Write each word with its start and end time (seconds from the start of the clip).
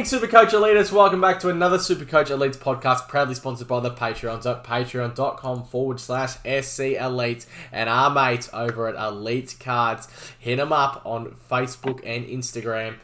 evening, 0.00 0.20
Supercoach 0.20 0.50
Elites. 0.50 0.92
Welcome 0.92 1.20
back 1.20 1.40
to 1.40 1.48
another 1.48 1.76
Supercoach 1.78 2.26
Elites 2.28 2.56
podcast, 2.56 3.08
proudly 3.08 3.34
sponsored 3.34 3.68
by 3.68 3.80
the 3.80 3.90
Patreons 3.90 4.50
at 4.50 4.64
patreon.com 4.64 5.64
forward 5.64 6.00
slash 6.00 6.34
SC 6.36 6.96
Elites 6.96 7.46
and 7.70 7.88
our 7.90 8.08
mates 8.10 8.48
over 8.52 8.88
at 8.88 8.94
Elite 8.94 9.56
Cards. 9.60 10.08
Hit 10.38 10.56
them 10.56 10.72
up 10.72 11.02
on 11.04 11.36
Facebook 11.50 12.00
and 12.04 12.24
Instagram. 12.26 12.96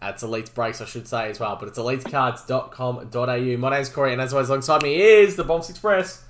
That's 0.00 0.22
Elite 0.22 0.52
Breaks, 0.54 0.80
I 0.80 0.84
should 0.84 1.06
say 1.08 1.30
as 1.30 1.40
well, 1.40 1.56
but 1.56 1.68
it's 1.68 1.78
elitecards.com.au. 1.78 3.56
My 3.58 3.70
name's 3.70 3.88
Corey, 3.88 4.12
and 4.12 4.20
as 4.20 4.32
always, 4.32 4.48
alongside 4.48 4.82
me 4.82 5.00
is 5.00 5.36
the 5.36 5.44
Bombs 5.44 5.70
Express. 5.70 6.24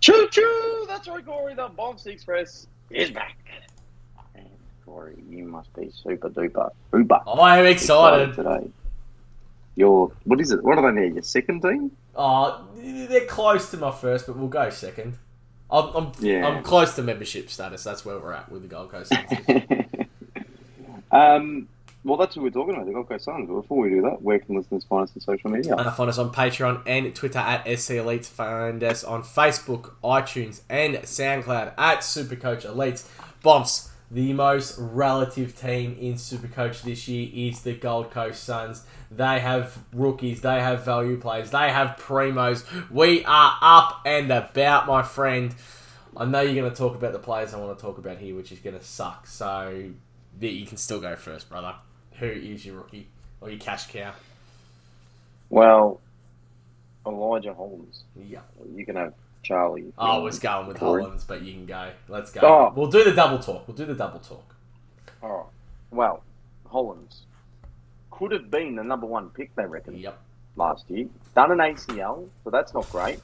Choo 0.00 0.28
choo! 0.30 0.84
That's 0.86 1.08
right, 1.08 1.24
Corey. 1.24 1.54
The 1.54 1.68
Bombs 1.68 2.06
Express 2.06 2.66
is 2.90 3.10
back. 3.10 3.36
And 4.34 4.46
Corey, 4.84 5.16
you 5.28 5.44
must 5.46 5.72
be 5.74 5.90
super 5.90 6.28
duper 6.28 6.70
uber 6.92 7.20
I 7.26 7.58
am 7.58 7.66
excited. 7.66 8.34
today. 8.34 8.70
Your 9.78 10.10
what 10.24 10.40
is 10.40 10.50
it? 10.50 10.64
What 10.64 10.76
are 10.76 10.92
they 10.92 11.00
now? 11.00 11.14
Your 11.14 11.22
second 11.22 11.62
team? 11.62 11.92
Oh, 12.16 12.66
they're 12.74 13.26
close 13.26 13.70
to 13.70 13.76
my 13.76 13.92
first, 13.92 14.26
but 14.26 14.36
we'll 14.36 14.48
go 14.48 14.70
second. 14.70 15.16
I'm, 15.70 15.94
I'm, 15.94 16.12
Yeah. 16.18 16.48
I'm 16.48 16.64
close 16.64 16.96
to 16.96 17.02
membership 17.02 17.48
status. 17.48 17.84
That's 17.84 18.04
where 18.04 18.18
we're 18.18 18.32
at 18.32 18.50
with 18.50 18.62
the 18.62 18.68
Gold 18.68 18.90
Coast 18.90 19.12
Suns. 19.12 19.62
um. 21.12 21.68
Well, 22.04 22.16
that's 22.16 22.36
what 22.36 22.44
we're 22.44 22.50
talking 22.50 22.74
about. 22.74 22.86
The 22.86 22.92
Gold 22.92 23.08
Coast 23.08 23.24
Suns. 23.24 23.48
But 23.48 23.54
before 23.60 23.78
we 23.82 23.90
do 23.90 24.02
that, 24.02 24.20
where 24.22 24.38
can 24.40 24.56
listeners 24.56 24.84
find 24.84 25.04
us 25.04 25.12
on 25.14 25.20
social 25.20 25.50
media? 25.50 25.76
Uh, 25.76 25.90
find 25.92 26.08
us 26.08 26.18
on 26.18 26.32
Patreon 26.32 26.82
and 26.86 27.14
Twitter 27.14 27.38
at 27.38 27.62
SC 27.78 27.92
Elites. 27.92 28.26
Find 28.26 28.82
us 28.82 29.04
on 29.04 29.22
Facebook, 29.22 29.92
iTunes, 30.02 30.62
and 30.68 30.94
SoundCloud 30.96 31.74
at 31.76 31.98
Supercoach 32.00 32.64
Elites. 32.66 33.06
Bombs, 33.42 33.90
the 34.10 34.32
most 34.32 34.76
relative 34.78 35.58
team 35.58 35.96
in 36.00 36.14
Supercoach 36.14 36.82
this 36.82 37.08
year 37.08 37.28
is 37.32 37.60
the 37.60 37.74
Gold 37.74 38.10
Coast 38.10 38.42
Suns. 38.42 38.84
They 39.10 39.40
have 39.40 39.78
rookies, 39.92 40.40
they 40.40 40.60
have 40.60 40.84
value 40.84 41.18
players, 41.18 41.50
they 41.50 41.70
have 41.70 41.96
primos. 41.98 42.64
We 42.90 43.24
are 43.24 43.58
up 43.60 44.00
and 44.06 44.30
about, 44.30 44.86
my 44.86 45.02
friend. 45.02 45.54
I 46.16 46.24
know 46.24 46.40
you're 46.40 46.54
going 46.54 46.70
to 46.70 46.76
talk 46.76 46.94
about 46.94 47.12
the 47.12 47.18
players 47.18 47.52
I 47.52 47.58
want 47.58 47.78
to 47.78 47.82
talk 47.82 47.98
about 47.98 48.18
here, 48.18 48.34
which 48.34 48.50
is 48.50 48.58
going 48.60 48.78
to 48.78 48.84
suck. 48.84 49.26
So 49.26 49.90
you 50.40 50.66
can 50.66 50.78
still 50.78 51.00
go 51.00 51.14
first, 51.14 51.48
brother. 51.48 51.74
Who 52.18 52.26
is 52.26 52.64
your 52.64 52.76
rookie 52.76 53.08
or 53.40 53.50
your 53.50 53.60
cash 53.60 53.88
cow? 53.88 54.12
Well, 55.50 56.00
Elijah 57.06 57.54
Hollands. 57.54 58.04
Yeah. 58.16 58.40
You 58.74 58.84
can 58.84 58.96
have 58.96 59.14
Charlie. 59.42 59.92
I 59.96 60.12
want. 60.12 60.24
was 60.24 60.38
going 60.38 60.66
with 60.66 60.78
Corey. 60.78 61.02
Hollands, 61.02 61.24
but 61.24 61.42
you 61.42 61.52
can 61.52 61.66
go. 61.66 61.90
Let's 62.08 62.30
go. 62.30 62.40
Oh. 62.42 62.72
We'll 62.74 62.90
do 62.90 63.04
the 63.04 63.12
double 63.12 63.38
talk. 63.38 63.66
We'll 63.66 63.76
do 63.76 63.86
the 63.86 63.94
double 63.94 64.20
talk. 64.20 64.54
All 65.22 65.30
right. 65.30 65.46
Well, 65.90 66.22
Hollands 66.66 67.22
could 68.10 68.32
have 68.32 68.50
been 68.50 68.74
the 68.74 68.84
number 68.84 69.06
one 69.06 69.30
pick. 69.30 69.54
They 69.54 69.64
reckon. 69.64 69.96
Yep. 69.96 70.18
last 70.56 70.90
year. 70.90 71.06
Done 71.34 71.52
an 71.52 71.58
ACL, 71.58 72.28
so 72.44 72.50
that's 72.50 72.74
not 72.74 72.90
great. 72.90 73.20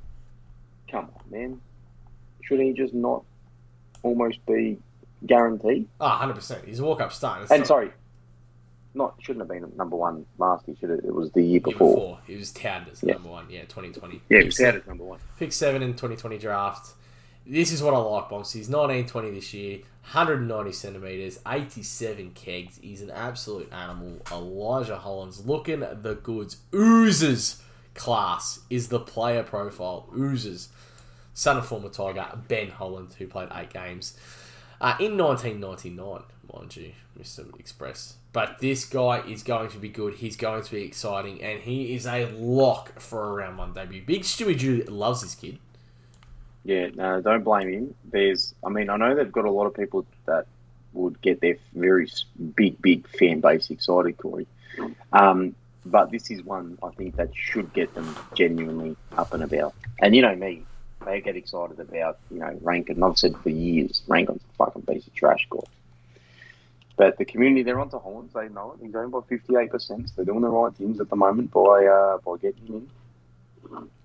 come 0.90 1.10
on, 1.16 1.32
man. 1.32 1.60
Shouldn't 2.42 2.68
he 2.68 2.74
just 2.74 2.94
not 2.94 3.24
almost 4.04 4.46
be 4.46 4.78
guaranteed? 5.26 5.88
Ah, 6.00 6.20
oh, 6.24 6.28
100%. 6.34 6.66
He's 6.66 6.80
a 6.80 6.84
walk 6.84 7.02
up 7.02 7.14
star. 7.14 7.42
It's 7.42 7.52
And 7.52 7.62
not- 7.62 7.68
sorry, 7.68 7.92
not 8.94 9.16
shouldn't 9.22 9.42
have 9.42 9.50
been 9.50 9.76
number 9.78 9.96
one 9.96 10.26
last 10.38 10.68
year. 10.68 10.78
Should 10.80 10.90
have, 10.92 11.00
it 11.00 11.14
was 11.14 11.32
the 11.32 11.42
year 11.42 11.52
year 11.52 11.60
before. 11.62 11.96
before. 11.96 12.20
He 12.28 12.36
was 12.36 12.52
touted 12.52 12.90
as 12.94 13.04
Yeah. 13.04 13.14
number 13.14 13.30
one. 13.30 13.46
Yeah, 13.50 13.66
2020. 13.66 14.16
Yeah, 14.30 14.38
Pick 14.38 14.40
he 14.42 14.46
was 14.46 14.60
as 14.60 14.88
number 14.88 15.04
one. 15.04 15.20
Pick 15.40 15.52
seven 15.52 15.82
in 15.82 15.94
2020 15.96 16.38
draft. 16.38 16.94
This 17.46 17.72
is 17.74 17.84
what 17.84 17.94
I 17.94 17.98
like, 17.98 18.30
Bombs. 18.30 18.54
He's 18.54 18.70
19 18.70 19.06
20 19.06 19.32
this 19.32 19.54
year, 19.54 19.80
190 20.04 20.72
centimeters, 20.72 21.40
87 21.46 22.32
kegs. 22.32 22.80
He's 22.82 23.02
an 23.02 23.10
absolute 23.10 23.72
animal. 23.74 24.20
Elijah 24.32 24.98
Hollands 24.98 25.46
looking 25.46 25.84
at 25.84 26.04
the 26.04 26.16
goods. 26.16 26.58
Oozes 26.74 27.62
class 27.96 28.62
is 28.70 28.88
the 28.88 29.00
player 29.00 29.44
profile. 29.44 30.08
Oozes. 30.16 30.70
Son 31.34 31.58
of 31.58 31.66
former 31.66 31.90
Tiger, 31.90 32.28
Ben 32.48 32.70
Hollands, 32.70 33.16
who 33.16 33.28
played 33.28 33.50
eight 33.54 33.74
games 33.74 34.16
uh, 34.82 34.96
in 35.00 35.18
1999, 35.18 36.24
mind 36.54 36.76
you, 36.76 36.94
Mr. 37.20 37.58
Express. 37.60 38.16
But 38.32 38.60
this 38.60 38.86
guy 38.86 39.20
is 39.28 39.44
going 39.44 39.70
to 39.70 39.78
be 39.78 39.90
good. 39.90 40.16
He's 40.16 40.36
going 40.36 40.64
to 40.64 40.72
be 40.72 40.84
exciting, 40.84 41.42
and 41.42 41.62
he 41.62 41.94
is 41.94 42.08
a 42.08 42.26
lock 42.32 43.00
for 43.00 43.30
a 43.30 43.34
round 43.34 43.58
one 43.58 43.74
debut. 43.74 44.02
Big 44.06 44.24
Stewie 44.24 44.58
Dew 44.58 44.84
loves 44.88 45.22
this 45.22 45.36
kid. 45.36 45.60
Yeah, 46.64 46.88
no, 46.96 47.22
don't 47.22 47.44
blame 47.44 47.70
him. 47.70 47.96
There's, 48.06 48.56
I 48.66 48.70
mean, 48.70 48.90
I 48.90 48.98
know 48.98 49.16
they've 49.16 49.32
got 49.32 49.46
a 49.46 49.52
lot 49.52 49.66
of 49.68 49.76
people 49.76 50.06
that 50.26 50.48
would 50.94 51.22
get 51.22 51.42
their 51.42 51.58
very 51.74 52.10
big, 52.56 52.82
big 52.82 53.08
fan 53.08 53.42
base 53.42 53.70
excited, 53.70 54.18
Corey. 54.18 54.48
Um, 55.12 55.56
but 55.86 56.12
this 56.12 56.32
is 56.32 56.42
one 56.44 56.78
I 56.82 56.90
think 56.90 57.18
that 57.18 57.30
should 57.36 57.74
get 57.74 57.94
them 57.94 58.16
genuinely 58.34 58.96
up 59.18 59.34
and 59.34 59.44
about. 59.44 59.74
And 60.00 60.16
you 60.16 60.22
know 60.22 60.36
me, 60.36 60.66
they 61.06 61.22
get 61.22 61.36
excited 61.36 61.80
about 61.80 62.20
you 62.32 62.40
know 62.40 62.58
Rankin. 62.62 63.04
I've 63.04 63.18
said 63.18 63.36
for 63.38 63.50
years, 63.50 64.02
Rankine's 64.08 64.42
a 64.42 64.56
fucking 64.58 64.84
piece 64.84 65.08
of 65.08 65.14
trash, 65.14 65.48
Corey. 65.50 65.68
But 66.96 67.18
the 67.18 67.26
community, 67.26 67.64
they're 67.64 67.80
onto 67.80 67.98
horns. 67.98 68.34
They 68.34 68.50
know 68.50 68.76
it. 68.80 68.92
They're 68.92 69.02
owned 69.04 69.12
by 69.12 69.22
fifty-eight 69.28 69.72
percent. 69.72 70.10
So 70.10 70.14
they're 70.18 70.26
doing 70.26 70.42
the 70.42 70.50
right 70.50 70.74
things 70.76 71.00
at 71.00 71.10
the 71.10 71.16
moment 71.16 71.52
by 71.52 71.86
uh, 71.86 72.18
by 72.20 72.38
getting 72.38 72.68
in. 72.68 72.90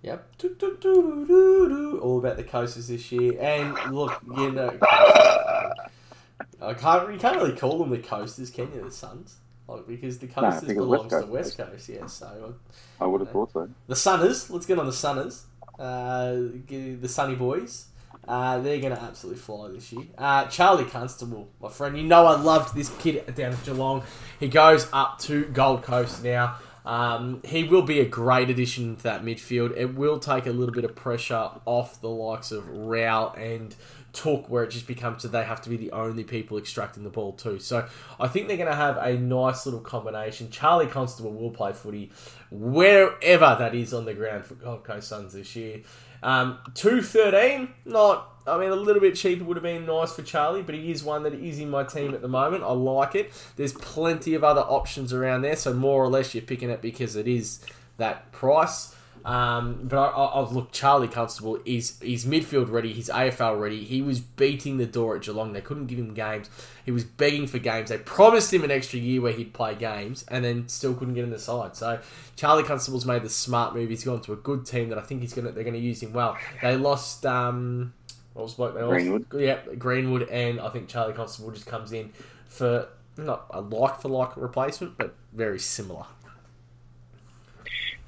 Yep. 0.02 0.38
Do, 0.38 0.56
do, 0.58 0.78
do. 0.80 2.00
All 2.02 2.18
about 2.18 2.38
the 2.38 2.44
coasters 2.44 2.88
this 2.88 3.12
year. 3.12 3.38
And 3.38 3.74
look, 3.94 4.18
you 4.36 4.52
know, 4.52 4.78
I 4.80 6.74
can't. 6.74 7.12
You 7.12 7.18
can't 7.18 7.36
really 7.36 7.56
call 7.56 7.78
them 7.78 7.90
the 7.90 7.98
coasters, 7.98 8.50
can 8.50 8.72
you? 8.72 8.82
The 8.84 8.90
Suns, 8.90 9.36
like 9.66 9.86
because 9.86 10.18
the 10.18 10.28
coasters 10.28 10.70
it's 10.70 10.72
belongs 10.72 11.02
West 11.02 11.10
to 11.10 11.20
Coast. 11.20 11.30
West 11.30 11.58
Coast. 11.58 11.88
Yeah. 11.90 12.06
So 12.06 12.54
I 13.00 13.06
would 13.06 13.20
have 13.20 13.30
thought 13.30 13.52
so. 13.52 13.68
the 13.86 13.96
Sunners. 13.96 14.48
Let's 14.48 14.64
get 14.64 14.78
on 14.78 14.86
the 14.86 14.92
Sunners. 14.92 15.44
Uh, 15.78 16.36
the 16.68 17.08
Sunny 17.08 17.34
Boys. 17.34 17.86
Uh, 18.26 18.58
they're 18.58 18.80
going 18.80 18.94
to 18.94 19.00
absolutely 19.00 19.40
fly 19.40 19.68
this 19.68 19.90
year. 19.90 20.04
Uh, 20.18 20.44
Charlie 20.46 20.84
Constable, 20.84 21.48
my 21.62 21.70
friend. 21.70 21.96
You 21.96 22.04
know 22.04 22.26
I 22.26 22.38
loved 22.38 22.74
this 22.74 22.90
kid 22.98 23.34
down 23.34 23.52
at 23.52 23.64
Geelong. 23.64 24.02
He 24.38 24.48
goes 24.48 24.86
up 24.92 25.18
to 25.20 25.44
Gold 25.46 25.82
Coast 25.82 26.22
now. 26.22 26.56
Um, 26.88 27.42
he 27.44 27.64
will 27.64 27.82
be 27.82 28.00
a 28.00 28.06
great 28.06 28.48
addition 28.48 28.96
to 28.96 29.02
that 29.02 29.22
midfield. 29.22 29.76
It 29.76 29.94
will 29.94 30.18
take 30.18 30.46
a 30.46 30.52
little 30.52 30.74
bit 30.74 30.86
of 30.86 30.96
pressure 30.96 31.50
off 31.66 32.00
the 32.00 32.08
likes 32.08 32.50
of 32.50 32.66
Rowell 32.66 33.34
and 33.36 33.76
Touk, 34.14 34.48
where 34.48 34.64
it 34.64 34.70
just 34.70 34.86
becomes 34.86 35.22
that 35.22 35.28
they 35.28 35.44
have 35.44 35.60
to 35.62 35.68
be 35.68 35.76
the 35.76 35.92
only 35.92 36.24
people 36.24 36.56
extracting 36.56 37.04
the 37.04 37.10
ball 37.10 37.34
too. 37.34 37.58
So 37.58 37.86
I 38.18 38.26
think 38.28 38.48
they're 38.48 38.56
going 38.56 38.70
to 38.70 38.74
have 38.74 38.96
a 38.96 39.18
nice 39.18 39.66
little 39.66 39.82
combination. 39.82 40.50
Charlie 40.50 40.86
Constable 40.86 41.34
will 41.34 41.50
play 41.50 41.74
footy 41.74 42.10
wherever 42.50 43.54
that 43.58 43.74
is 43.74 43.92
on 43.92 44.06
the 44.06 44.14
ground 44.14 44.46
for 44.46 44.54
Gold 44.54 44.82
Coast 44.82 45.08
Suns 45.08 45.34
this 45.34 45.54
year. 45.54 45.82
Um, 46.22 46.58
two 46.74 47.02
thirteen, 47.02 47.74
not. 47.84 48.34
I 48.46 48.58
mean, 48.58 48.70
a 48.70 48.76
little 48.76 49.02
bit 49.02 49.14
cheaper 49.14 49.44
would 49.44 49.58
have 49.58 49.62
been 49.62 49.84
nice 49.84 50.14
for 50.14 50.22
Charlie, 50.22 50.62
but 50.62 50.74
he 50.74 50.90
is 50.90 51.04
one 51.04 51.22
that 51.24 51.34
is 51.34 51.58
in 51.58 51.68
my 51.68 51.84
team 51.84 52.14
at 52.14 52.22
the 52.22 52.28
moment. 52.28 52.64
I 52.64 52.72
like 52.72 53.14
it. 53.14 53.30
There's 53.56 53.74
plenty 53.74 54.32
of 54.32 54.42
other 54.42 54.62
options 54.62 55.12
around 55.12 55.42
there, 55.42 55.54
so 55.54 55.74
more 55.74 56.02
or 56.02 56.08
less 56.08 56.34
you're 56.34 56.42
picking 56.42 56.70
it 56.70 56.80
because 56.80 57.14
it 57.14 57.28
is 57.28 57.60
that 57.98 58.32
price. 58.32 58.94
Um, 59.24 59.80
but 59.84 59.98
I, 59.98 60.06
I, 60.06 60.24
I 60.26 60.50
look, 60.50 60.72
Charlie 60.72 61.08
Constable 61.08 61.58
is 61.64 61.98
he's 62.00 62.24
midfield 62.24 62.70
ready. 62.70 62.92
He's 62.92 63.08
AFL 63.08 63.60
ready. 63.60 63.84
He 63.84 64.02
was 64.02 64.20
beating 64.20 64.78
the 64.78 64.86
door 64.86 65.16
at 65.16 65.22
Geelong. 65.22 65.52
They 65.52 65.60
couldn't 65.60 65.86
give 65.86 65.98
him 65.98 66.14
games. 66.14 66.50
He 66.84 66.90
was 66.90 67.04
begging 67.04 67.46
for 67.46 67.58
games. 67.58 67.90
They 67.90 67.98
promised 67.98 68.52
him 68.52 68.64
an 68.64 68.70
extra 68.70 68.98
year 68.98 69.20
where 69.20 69.32
he'd 69.32 69.52
play 69.52 69.74
games, 69.74 70.24
and 70.28 70.44
then 70.44 70.68
still 70.68 70.94
couldn't 70.94 71.14
get 71.14 71.24
in 71.24 71.30
the 71.30 71.38
side. 71.38 71.76
So 71.76 72.00
Charlie 72.36 72.64
Constable's 72.64 73.04
made 73.04 73.22
the 73.22 73.30
smart 73.30 73.74
move. 73.74 73.90
He's 73.90 74.04
gone 74.04 74.20
to 74.22 74.32
a 74.32 74.36
good 74.36 74.66
team 74.66 74.88
that 74.90 74.98
I 74.98 75.02
think 75.02 75.20
he's 75.20 75.34
gonna 75.34 75.52
they're 75.52 75.64
gonna 75.64 75.78
use 75.78 76.02
him 76.02 76.12
well. 76.12 76.36
They 76.62 76.76
lost 76.76 77.26
um, 77.26 77.92
what 78.34 78.44
was 78.44 78.54
bloke 78.54 78.74
they 78.74 78.82
lost? 78.82 78.92
Greenwood. 78.92 79.26
Yeah, 79.34 79.58
Greenwood, 79.78 80.28
and 80.28 80.60
I 80.60 80.68
think 80.70 80.88
Charlie 80.88 81.14
Constable 81.14 81.50
just 81.50 81.66
comes 81.66 81.92
in 81.92 82.12
for 82.46 82.88
not 83.16 83.46
a 83.50 83.60
like 83.60 84.00
for 84.00 84.08
like 84.08 84.36
replacement, 84.36 84.96
but 84.96 85.14
very 85.32 85.58
similar. 85.58 86.06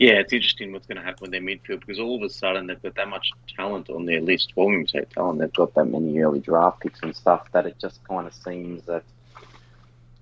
Yeah, 0.00 0.12
it's 0.14 0.32
interesting 0.32 0.72
what's 0.72 0.86
going 0.86 0.96
to 0.96 1.02
happen 1.04 1.18
with 1.20 1.30
their 1.30 1.42
midfield 1.42 1.80
because 1.80 2.00
all 2.00 2.16
of 2.16 2.22
a 2.22 2.30
sudden 2.30 2.66
they've 2.66 2.82
got 2.82 2.94
that 2.94 3.08
much 3.08 3.32
talent 3.54 3.90
on 3.90 4.06
their 4.06 4.22
list. 4.22 4.54
Well, 4.56 4.70
you 4.70 4.86
say 4.86 5.04
talent, 5.14 5.40
they've 5.40 5.52
got 5.52 5.74
that 5.74 5.84
many 5.84 6.18
early 6.20 6.40
draft 6.40 6.80
picks 6.80 7.00
and 7.02 7.14
stuff 7.14 7.46
that 7.52 7.66
it 7.66 7.78
just 7.78 8.02
kind 8.04 8.26
of 8.26 8.32
seems 8.32 8.82
that, 8.86 9.04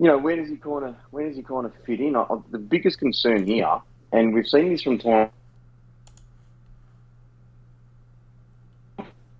you 0.00 0.06
know, 0.08 0.18
where 0.18 0.34
does 0.34 0.48
he 0.48 0.56
kind 0.56 0.84
of 0.84 0.96
where 1.12 1.28
does 1.28 1.36
he 1.36 1.44
kind 1.44 1.64
of 1.64 1.72
fit 1.86 2.00
in? 2.00 2.16
I, 2.16 2.22
I- 2.22 2.42
the 2.50 2.58
biggest 2.58 2.98
concern 2.98 3.46
here, 3.46 3.78
and 4.10 4.34
we've 4.34 4.48
seen 4.48 4.70
this 4.70 4.82
from 4.82 4.98
time. 4.98 5.30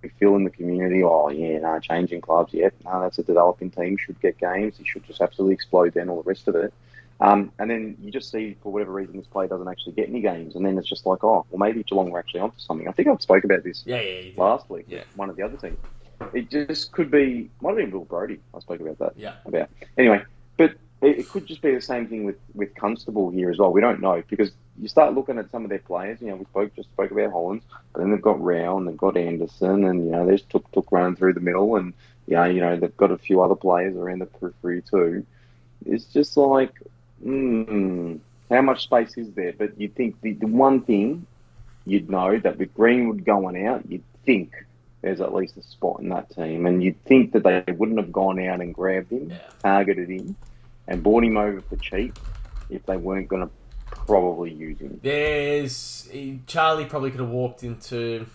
We 0.01 0.07
feel 0.21 0.37
in 0.37 0.45
the 0.45 0.49
community, 0.51 1.03
oh 1.03 1.27
yeah, 1.31 1.59
no, 1.59 1.77
changing 1.81 2.21
clubs, 2.21 2.53
yeah, 2.53 2.69
no, 2.85 3.01
that's 3.01 3.19
a 3.19 3.23
developing 3.23 3.71
team, 3.71 3.97
should 3.97 4.21
get 4.21 4.37
games, 4.37 4.77
he 4.77 4.85
should 4.85 5.03
just 5.03 5.19
absolutely 5.19 5.55
explode 5.55 5.93
then, 5.95 6.07
all 6.07 6.23
the 6.23 6.29
rest 6.29 6.47
of 6.47 6.55
it. 6.55 6.73
Um, 7.21 7.51
and 7.59 7.69
then 7.69 7.97
you 8.01 8.11
just 8.11 8.31
see, 8.31 8.55
for 8.63 8.71
whatever 8.71 8.93
reason, 8.93 9.17
this 9.17 9.27
player 9.27 9.47
doesn't 9.47 9.67
actually 9.67 9.93
get 9.93 10.07
any 10.07 10.21
games, 10.21 10.55
and 10.55 10.65
then 10.65 10.77
it's 10.77 10.87
just 10.87 11.05
like, 11.05 11.23
oh, 11.23 11.45
well, 11.49 11.59
maybe 11.59 11.83
Geelong 11.83 12.11
were 12.11 12.19
actually 12.19 12.39
onto 12.39 12.59
something. 12.59 12.87
I 12.87 12.91
think 12.91 13.09
I 13.09 13.15
spoke 13.17 13.43
about 13.43 13.63
this 13.63 13.83
Yeah, 13.85 13.99
yeah, 13.99 14.31
last 14.37 14.69
week. 14.69 14.85
Yeah. 14.87 15.03
One 15.15 15.29
of 15.29 15.35
the 15.35 15.43
other 15.43 15.57
teams. 15.57 15.77
It 16.33 16.49
just 16.49 16.91
could 16.91 17.11
be, 17.11 17.49
might 17.61 17.69
have 17.69 17.77
been 17.77 17.91
Will 17.91 18.05
Brodie. 18.05 18.39
I 18.53 18.59
spoke 18.59 18.79
about 18.79 18.99
that. 18.99 19.13
Yeah. 19.17 19.35
About 19.45 19.69
anyway, 19.97 20.23
but 20.57 20.71
it, 21.01 21.19
it 21.19 21.29
could 21.29 21.45
just 21.45 21.61
be 21.61 21.73
the 21.73 21.81
same 21.81 22.07
thing 22.07 22.25
with 22.25 22.37
with 22.53 22.75
Constable 22.75 23.29
here 23.29 23.49
as 23.49 23.57
well. 23.57 23.71
We 23.71 23.81
don't 23.81 24.01
know 24.01 24.21
because 24.29 24.51
you 24.77 24.87
start 24.87 25.13
looking 25.13 25.37
at 25.37 25.49
some 25.51 25.63
of 25.63 25.69
their 25.69 25.79
players. 25.79 26.19
You 26.21 26.27
know, 26.27 26.35
we 26.35 26.45
spoke 26.45 26.75
just 26.75 26.89
spoke 26.89 27.11
about 27.11 27.31
Hollands, 27.31 27.63
but 27.93 27.99
then 27.99 28.11
they've 28.11 28.21
got 28.21 28.41
Rowell 28.41 28.77
and 28.77 28.87
they've 28.87 28.97
got 28.97 29.17
Anderson, 29.17 29.85
and 29.85 30.05
you 30.05 30.11
know, 30.11 30.25
there's 30.25 30.43
Touk 30.43 30.65
Touk 30.73 30.91
running 30.91 31.15
through 31.15 31.33
the 31.33 31.39
middle, 31.39 31.75
and 31.77 31.93
yeah, 32.27 32.45
you 32.45 32.61
know, 32.61 32.75
they've 32.75 32.95
got 32.97 33.11
a 33.11 33.17
few 33.17 33.41
other 33.41 33.55
players 33.55 33.95
around 33.95 34.19
the 34.19 34.25
periphery 34.25 34.81
too. 34.81 35.25
It's 35.85 36.05
just 36.05 36.35
like, 36.35 36.73
mm, 37.25 38.19
how 38.49 38.61
much 38.61 38.83
space 38.83 39.17
is 39.17 39.31
there? 39.33 39.53
But 39.57 39.79
you'd 39.79 39.95
think 39.95 40.19
the, 40.21 40.33
the 40.33 40.47
one 40.47 40.81
thing 40.81 41.25
you'd 41.85 42.09
know 42.09 42.37
that 42.39 42.57
with 42.57 42.73
Greenwood 42.73 43.25
going 43.25 43.65
out, 43.65 43.89
you'd 43.89 44.03
think 44.25 44.53
there's 45.01 45.21
at 45.21 45.33
least 45.33 45.57
a 45.57 45.63
spot 45.63 46.01
in 46.01 46.09
that 46.09 46.29
team, 46.35 46.65
and 46.65 46.83
you'd 46.83 47.01
think 47.05 47.31
that 47.31 47.43
they 47.43 47.63
wouldn't 47.71 47.97
have 47.97 48.11
gone 48.11 48.39
out 48.39 48.59
and 48.61 48.73
grabbed 48.73 49.11
him, 49.11 49.29
Yeah. 49.29 49.37
targeted 49.63 50.09
him, 50.09 50.35
and 50.87 51.01
bought 51.01 51.23
him 51.23 51.37
over 51.37 51.61
for 51.61 51.77
cheap 51.77 52.17
if 52.69 52.85
they 52.85 52.97
weren't 52.97 53.27
going 53.27 53.43
to 53.47 53.49
probably 53.85 54.51
use 54.51 54.79
him. 54.79 54.99
There's 55.01 56.09
Charlie 56.47 56.85
probably 56.85 57.11
could 57.11 57.21
have 57.21 57.29
walked 57.29 57.63
into, 57.63 58.25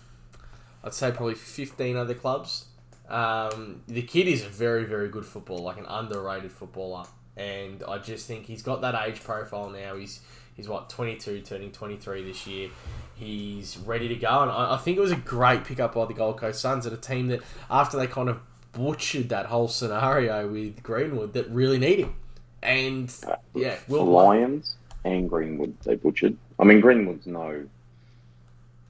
I'd 0.83 0.93
say 0.93 1.11
probably 1.11 1.35
fifteen 1.35 1.95
other 1.97 2.13
clubs. 2.13 2.65
Um, 3.07 3.83
the 3.87 4.01
kid 4.01 4.27
is 4.27 4.43
a 4.43 4.49
very 4.49 4.85
very 4.85 5.09
good 5.09 5.25
footballer, 5.25 5.61
like 5.61 5.77
an 5.77 5.85
underrated 5.85 6.51
footballer, 6.51 7.05
and 7.37 7.83
I 7.87 7.97
just 7.97 8.27
think 8.27 8.45
he's 8.45 8.61
got 8.61 8.81
that 8.81 8.95
age 9.07 9.23
profile 9.23 9.69
now. 9.69 9.95
He's 9.95 10.21
he's 10.55 10.67
what 10.67 10.89
22, 10.89 11.41
turning 11.41 11.71
23 11.71 12.23
this 12.23 12.47
year. 12.47 12.69
He's 13.15 13.77
ready 13.77 14.07
to 14.07 14.15
go, 14.15 14.41
and 14.41 14.51
I, 14.51 14.75
I 14.75 14.77
think 14.77 14.97
it 14.97 15.01
was 15.01 15.11
a 15.11 15.17
great 15.17 15.63
pickup 15.65 15.95
by 15.95 16.05
the 16.05 16.13
Gold 16.13 16.39
Coast 16.39 16.61
Suns 16.61 16.85
at 16.85 16.93
a 16.93 16.97
team 16.97 17.27
that 17.27 17.41
after 17.69 17.97
they 17.97 18.07
kind 18.07 18.29
of 18.29 18.39
butchered 18.71 19.29
that 19.29 19.47
whole 19.47 19.67
scenario 19.67 20.47
with 20.47 20.83
Greenwood 20.83 21.33
that 21.33 21.49
really 21.49 21.77
need 21.77 21.99
him. 21.99 22.15
And 22.61 23.13
yeah, 23.53 23.77
The 23.87 23.93
Will 23.93 24.05
Lions 24.05 24.75
and 25.03 25.29
Greenwood, 25.29 25.75
they 25.83 25.95
butchered. 25.95 26.37
I 26.59 26.63
mean, 26.63 26.81
Greenwood's 26.81 27.27
no. 27.27 27.65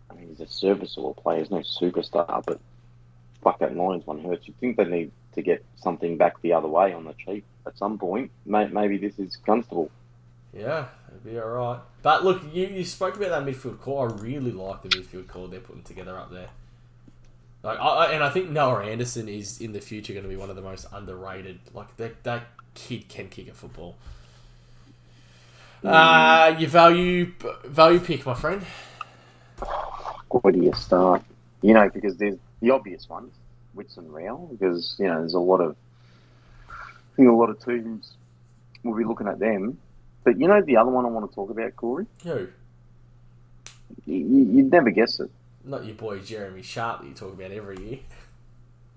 I 0.10 0.14
mean, 0.14 0.30
he's 0.30 0.40
a 0.40 0.48
serviceable 0.48 1.14
player. 1.14 1.40
He's 1.40 1.52
no 1.52 1.58
superstar, 1.60 2.44
but 2.46 2.60
fuck 3.44 3.60
that 3.60 3.76
Lions 3.76 4.08
one 4.08 4.24
hurts. 4.24 4.48
You 4.48 4.54
think 4.60 4.78
they 4.78 4.86
need 4.86 5.12
to 5.34 5.42
get 5.42 5.64
something 5.76 6.18
back 6.18 6.42
the 6.42 6.54
other 6.54 6.68
way 6.68 6.94
on 6.94 7.04
the 7.04 7.14
cheap 7.14 7.44
at 7.68 7.78
some 7.78 7.98
point? 7.98 8.32
Maybe 8.46 8.98
this 8.98 9.18
is 9.20 9.38
Constable. 9.46 9.92
Yeah, 10.54 10.88
it'd 11.10 11.24
be 11.24 11.38
all 11.40 11.50
right. 11.50 11.80
But 12.02 12.24
look, 12.24 12.42
you, 12.54 12.68
you 12.68 12.86
spoke 12.86 13.16
about 13.18 13.30
that 13.30 13.46
midfield 13.46 13.80
core. 13.82 14.10
I 14.10 14.14
really 14.14 14.52
like 14.52 14.82
the 14.84 14.90
midfield 14.90 15.28
core 15.28 15.48
they're 15.48 15.60
putting 15.60 15.84
together 15.84 16.18
up 16.18 16.32
there. 16.32 16.50
Like, 17.64 17.80
I, 17.80 17.84
I- 17.84 18.12
and 18.14 18.24
I 18.24 18.30
think 18.30 18.50
Noah 18.50 18.86
Anderson 18.86 19.28
is 19.28 19.60
in 19.60 19.74
the 19.74 19.82
future 19.82 20.14
going 20.14 20.24
to 20.24 20.30
be 20.30 20.38
one 20.38 20.50
of 20.50 20.56
the 20.56 20.62
most 20.62 20.86
underrated. 20.94 21.60
Like 21.74 21.96
that, 21.98 22.24
that 22.24 22.48
kid 22.74 23.10
can 23.10 23.30
kick 23.30 23.50
a 23.50 23.54
football. 23.54 23.96
Uh, 25.84 26.56
your 26.58 26.70
value 26.70 27.32
value 27.66 28.00
pick, 28.00 28.26
my 28.26 28.34
friend. 28.34 28.66
Where 30.30 30.52
do 30.52 30.60
you 30.60 30.74
start? 30.74 31.24
You 31.62 31.74
know, 31.74 31.90
because 31.90 32.18
there's 32.18 32.38
the 32.62 32.72
obvious 32.72 33.08
ones, 33.10 33.34
Witts 33.74 33.98
and 33.98 34.14
Rowell, 34.14 34.48
because 34.52 34.96
you 35.00 35.08
know 35.08 35.20
there's 35.20 35.34
a 35.34 35.40
lot 35.40 35.62
of, 35.62 35.76
I 37.16 37.18
think 37.18 37.30
a 37.30 37.32
lot 37.32 37.50
of 37.50 37.64
teams 37.64 38.18
will 38.84 38.94
be 38.98 39.06
looking 39.06 39.30
at 39.30 39.40
them. 39.40 39.78
But 40.26 40.38
you 40.38 40.50
know 40.50 40.62
the 40.62 40.76
other 40.76 40.92
one 40.92 41.06
I 41.06 41.08
want 41.08 41.30
to 41.32 41.34
talk 41.34 41.50
about, 41.50 41.74
Corey. 41.78 42.06
Who? 42.24 42.50
You, 44.06 44.16
you'd 44.18 44.70
never 44.70 44.90
guess 44.90 45.22
it. 45.22 45.32
Not 45.64 45.86
your 45.86 45.96
boy 45.96 46.20
Jeremy 46.20 46.62
Sharp 46.62 47.02
that 47.02 47.08
you 47.08 47.14
talk 47.14 47.32
about 47.34 47.52
every 47.52 47.78
year. 47.82 48.00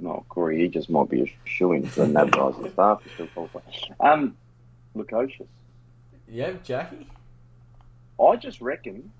No, 0.00 0.24
Corey, 0.28 0.60
he 0.60 0.68
just 0.68 0.88
might 0.88 1.08
be 1.10 1.22
a 1.22 1.26
shoe 1.44 1.72
in 1.72 1.84
for 1.84 2.04
an 2.04 2.16
advertising 2.16 2.70
staff. 2.70 3.00
He's 3.02 3.12
still 3.14 3.26
qualified. 3.34 3.62
Um, 3.98 4.36
Lukosius. 4.96 5.48
Yeah, 6.28 6.52
Jackie. 6.62 7.08
I 8.24 8.36
just 8.36 8.60
reckon, 8.60 9.10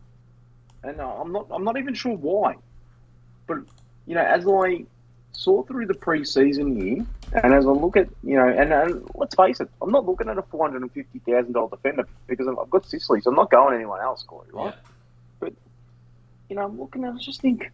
and 0.85 1.01
I'm 1.01 1.33
not, 1.33 1.49
I'm 1.51 1.65
not 1.65 1.79
even 1.79 1.95
sure 1.95 2.17
why, 2.17 2.55
but 3.49 3.59
you 4.07 4.15
know, 4.15 4.23
as 4.23 4.47
I 4.47 4.85
saw 5.33 5.63
through 5.63 5.87
the 5.87 5.95
pre-season 5.95 6.81
here, 6.81 7.07
and 7.43 7.55
as 7.55 7.67
I 7.67 7.71
look 7.71 7.97
at, 7.97 8.09
you 8.23 8.37
know, 8.37 8.49
and, 8.49 8.73
and 8.73 9.09
let's 9.15 9.35
face 9.35 9.61
it, 9.61 9.69
I'm 9.81 9.91
not 9.91 10.07
looking 10.07 10.29
at 10.29 10.39
a 10.39 10.43
four 10.43 10.67
hundred 10.67 10.83
and 10.83 10.93
fifty 10.93 11.19
thousand 11.21 11.53
dollar 11.53 11.71
defender 11.71 12.07
because 12.27 12.49
I've 12.49 12.71
got 12.71 12.87
Sicily, 12.87 13.21
so 13.21 13.31
I'm 13.31 13.37
not 13.37 13.51
going 13.51 13.75
anyone 13.75 14.01
else, 14.01 14.23
Corey, 14.23 14.49
right? 14.53 14.75
Yeah. 14.75 15.49
You 16.49 16.57
know, 16.57 16.65
I'm 16.65 16.81
looking, 16.81 17.05
I 17.05 17.13
just 17.19 17.43
think, 17.43 17.71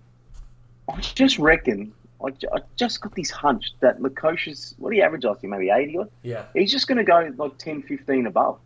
I 0.92 1.00
just 1.00 1.38
reckon, 1.38 1.92
I, 2.20 2.28
I 2.52 2.58
just 2.76 3.00
got 3.00 3.14
this 3.14 3.30
hunch 3.30 3.72
that 3.80 4.00
Lukosius, 4.00 4.74
what 4.78 4.90
do 4.90 4.96
you 4.96 5.02
average 5.02 5.24
last 5.24 5.42
year, 5.44 5.50
maybe 5.50 5.70
80 5.70 5.98
odd? 5.98 6.10
Yeah. 6.22 6.44
He's 6.54 6.72
just 6.72 6.88
going 6.88 6.98
to 6.98 7.04
go 7.04 7.30
like 7.36 7.56
10, 7.58 7.82
15 7.82 8.26
above. 8.26 8.58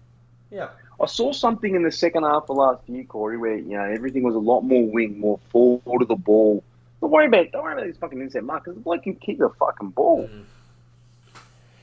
Yeah. 0.50 0.69
I 1.00 1.06
saw 1.06 1.32
something 1.32 1.75
in 1.75 1.82
the 1.82 1.93
second 1.93 2.25
half 2.25 2.49
of 2.49 2.56
last 2.56 2.88
year, 2.88 3.05
Corey, 3.05 3.37
where 3.37 3.56
you 3.56 3.76
know 3.76 3.85
everything 3.85 4.25
was 4.25 4.35
a 4.35 4.40
lot 4.40 4.62
more 4.62 4.85
wing, 4.85 5.20
more 5.20 5.38
forward 5.50 6.02
of 6.02 6.08
the 6.08 6.17
ball. 6.17 6.64
Don't 7.00 7.11
worry 7.11 7.27
about 7.27 7.41
it. 7.41 7.53
don't 7.53 7.62
worry 7.62 7.75
about 7.75 7.87
this 7.87 7.97
fucking 7.97 8.21
inside 8.21 8.45
mark 8.45 8.65
because 8.65 8.77
the 8.77 8.83
bloke 8.83 9.05
can 9.05 9.17
kick 9.17 9.39
the 9.39 9.50
fucking 9.59 9.91
ball. 9.91 10.29
Mm. 10.29 10.45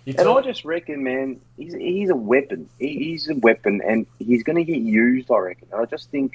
And 0.08 0.30
I 0.30 0.42
just 0.42 0.66
reckon, 0.66 1.04
man, 1.04 1.42
he's 1.58 1.74
he's 1.74 2.10
a 2.12 2.16
weapon. 2.16 2.70
He, 2.78 2.98
he's 2.98 3.28
a 3.28 3.36
weapon, 3.36 3.82
and 3.84 4.06
he's 4.20 4.44
going 4.44 4.58
to 4.58 4.64
get 4.64 4.82
used. 4.82 5.32
I 5.32 5.38
reckon. 5.38 5.68
And 5.72 5.82
I 5.82 5.86
just 5.86 6.12
think 6.12 6.34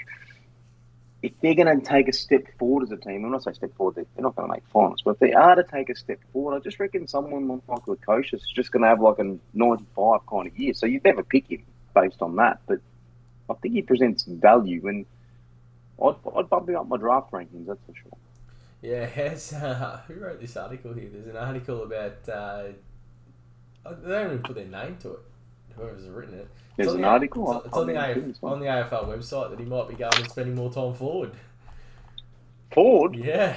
if 1.22 1.32
they're 1.40 1.54
going 1.54 1.80
to 1.80 1.86
take 1.86 2.08
a 2.08 2.12
step 2.12 2.46
forward 2.58 2.84
as 2.84 2.90
a 2.90 2.96
team, 2.96 3.24
I'm 3.24 3.30
not 3.30 3.44
saying 3.44 3.54
step 3.54 3.76
forward, 3.76 3.96
they're 3.96 4.06
not 4.18 4.34
going 4.36 4.48
to 4.48 4.54
make 4.54 4.64
finals, 4.72 5.02
but 5.04 5.12
if 5.12 5.18
they 5.18 5.32
are 5.32 5.54
to 5.54 5.62
take 5.62 5.90
a 5.90 5.94
step 5.94 6.18
forward, 6.32 6.56
I 6.56 6.60
just 6.60 6.80
reckon 6.80 7.06
someone 7.06 7.46
like 7.48 7.84
Lukosius 7.84 8.34
is 8.34 8.52
just 8.54 8.72
going 8.72 8.82
to 8.82 8.88
have 8.88 9.00
like 9.00 9.18
a 9.18 9.36
95 9.52 10.20
kind 10.26 10.46
of 10.46 10.58
year. 10.58 10.72
So 10.72 10.86
you'd 10.86 11.04
never 11.04 11.22
pick 11.22 11.48
him 11.48 11.62
based 11.94 12.22
on 12.22 12.36
that, 12.36 12.60
but 12.66 12.78
I 13.50 13.54
think 13.54 13.74
he 13.74 13.82
presents 13.82 14.24
value, 14.24 14.86
and 14.88 15.04
I'd, 16.02 16.14
I'd 16.36 16.48
bump 16.48 16.68
him 16.68 16.76
up 16.76 16.88
my 16.88 16.96
draft 16.96 17.32
rankings. 17.32 17.66
That's 17.66 17.80
for 17.86 17.94
sure. 17.94 18.18
Yeah, 18.82 19.04
has, 19.06 19.52
uh, 19.52 20.00
who 20.08 20.14
wrote 20.14 20.40
this 20.40 20.56
article 20.56 20.92
here? 20.94 21.08
There's 21.12 21.26
an 21.26 21.36
article 21.36 21.82
about. 21.82 22.28
Uh, 22.28 22.62
they 24.02 24.10
don't 24.10 24.26
even 24.26 24.42
put 24.42 24.54
their 24.56 24.66
name 24.66 24.96
to 25.00 25.12
it. 25.12 25.20
Whoever's 25.76 26.06
written 26.08 26.34
it. 26.34 26.48
There's 26.76 26.88
It's 26.88 26.94
an 26.96 27.02
the- 27.02 27.08
article. 27.08 27.56
It's, 27.58 27.66
it's 27.66 27.76
on, 27.76 27.86
the 27.86 27.94
AF, 27.98 28.16
link 28.16 28.26
it 28.26 28.30
as 28.30 28.42
well. 28.42 28.52
on 28.54 28.60
the 28.60 28.66
AFL 28.66 29.08
website 29.08 29.50
that 29.50 29.58
he 29.58 29.64
might 29.66 29.88
be 29.88 29.94
going 29.94 30.12
and 30.16 30.30
spending 30.30 30.54
more 30.54 30.72
time 30.72 30.94
forward. 30.94 31.32
Ford. 32.72 33.16
Yeah, 33.16 33.56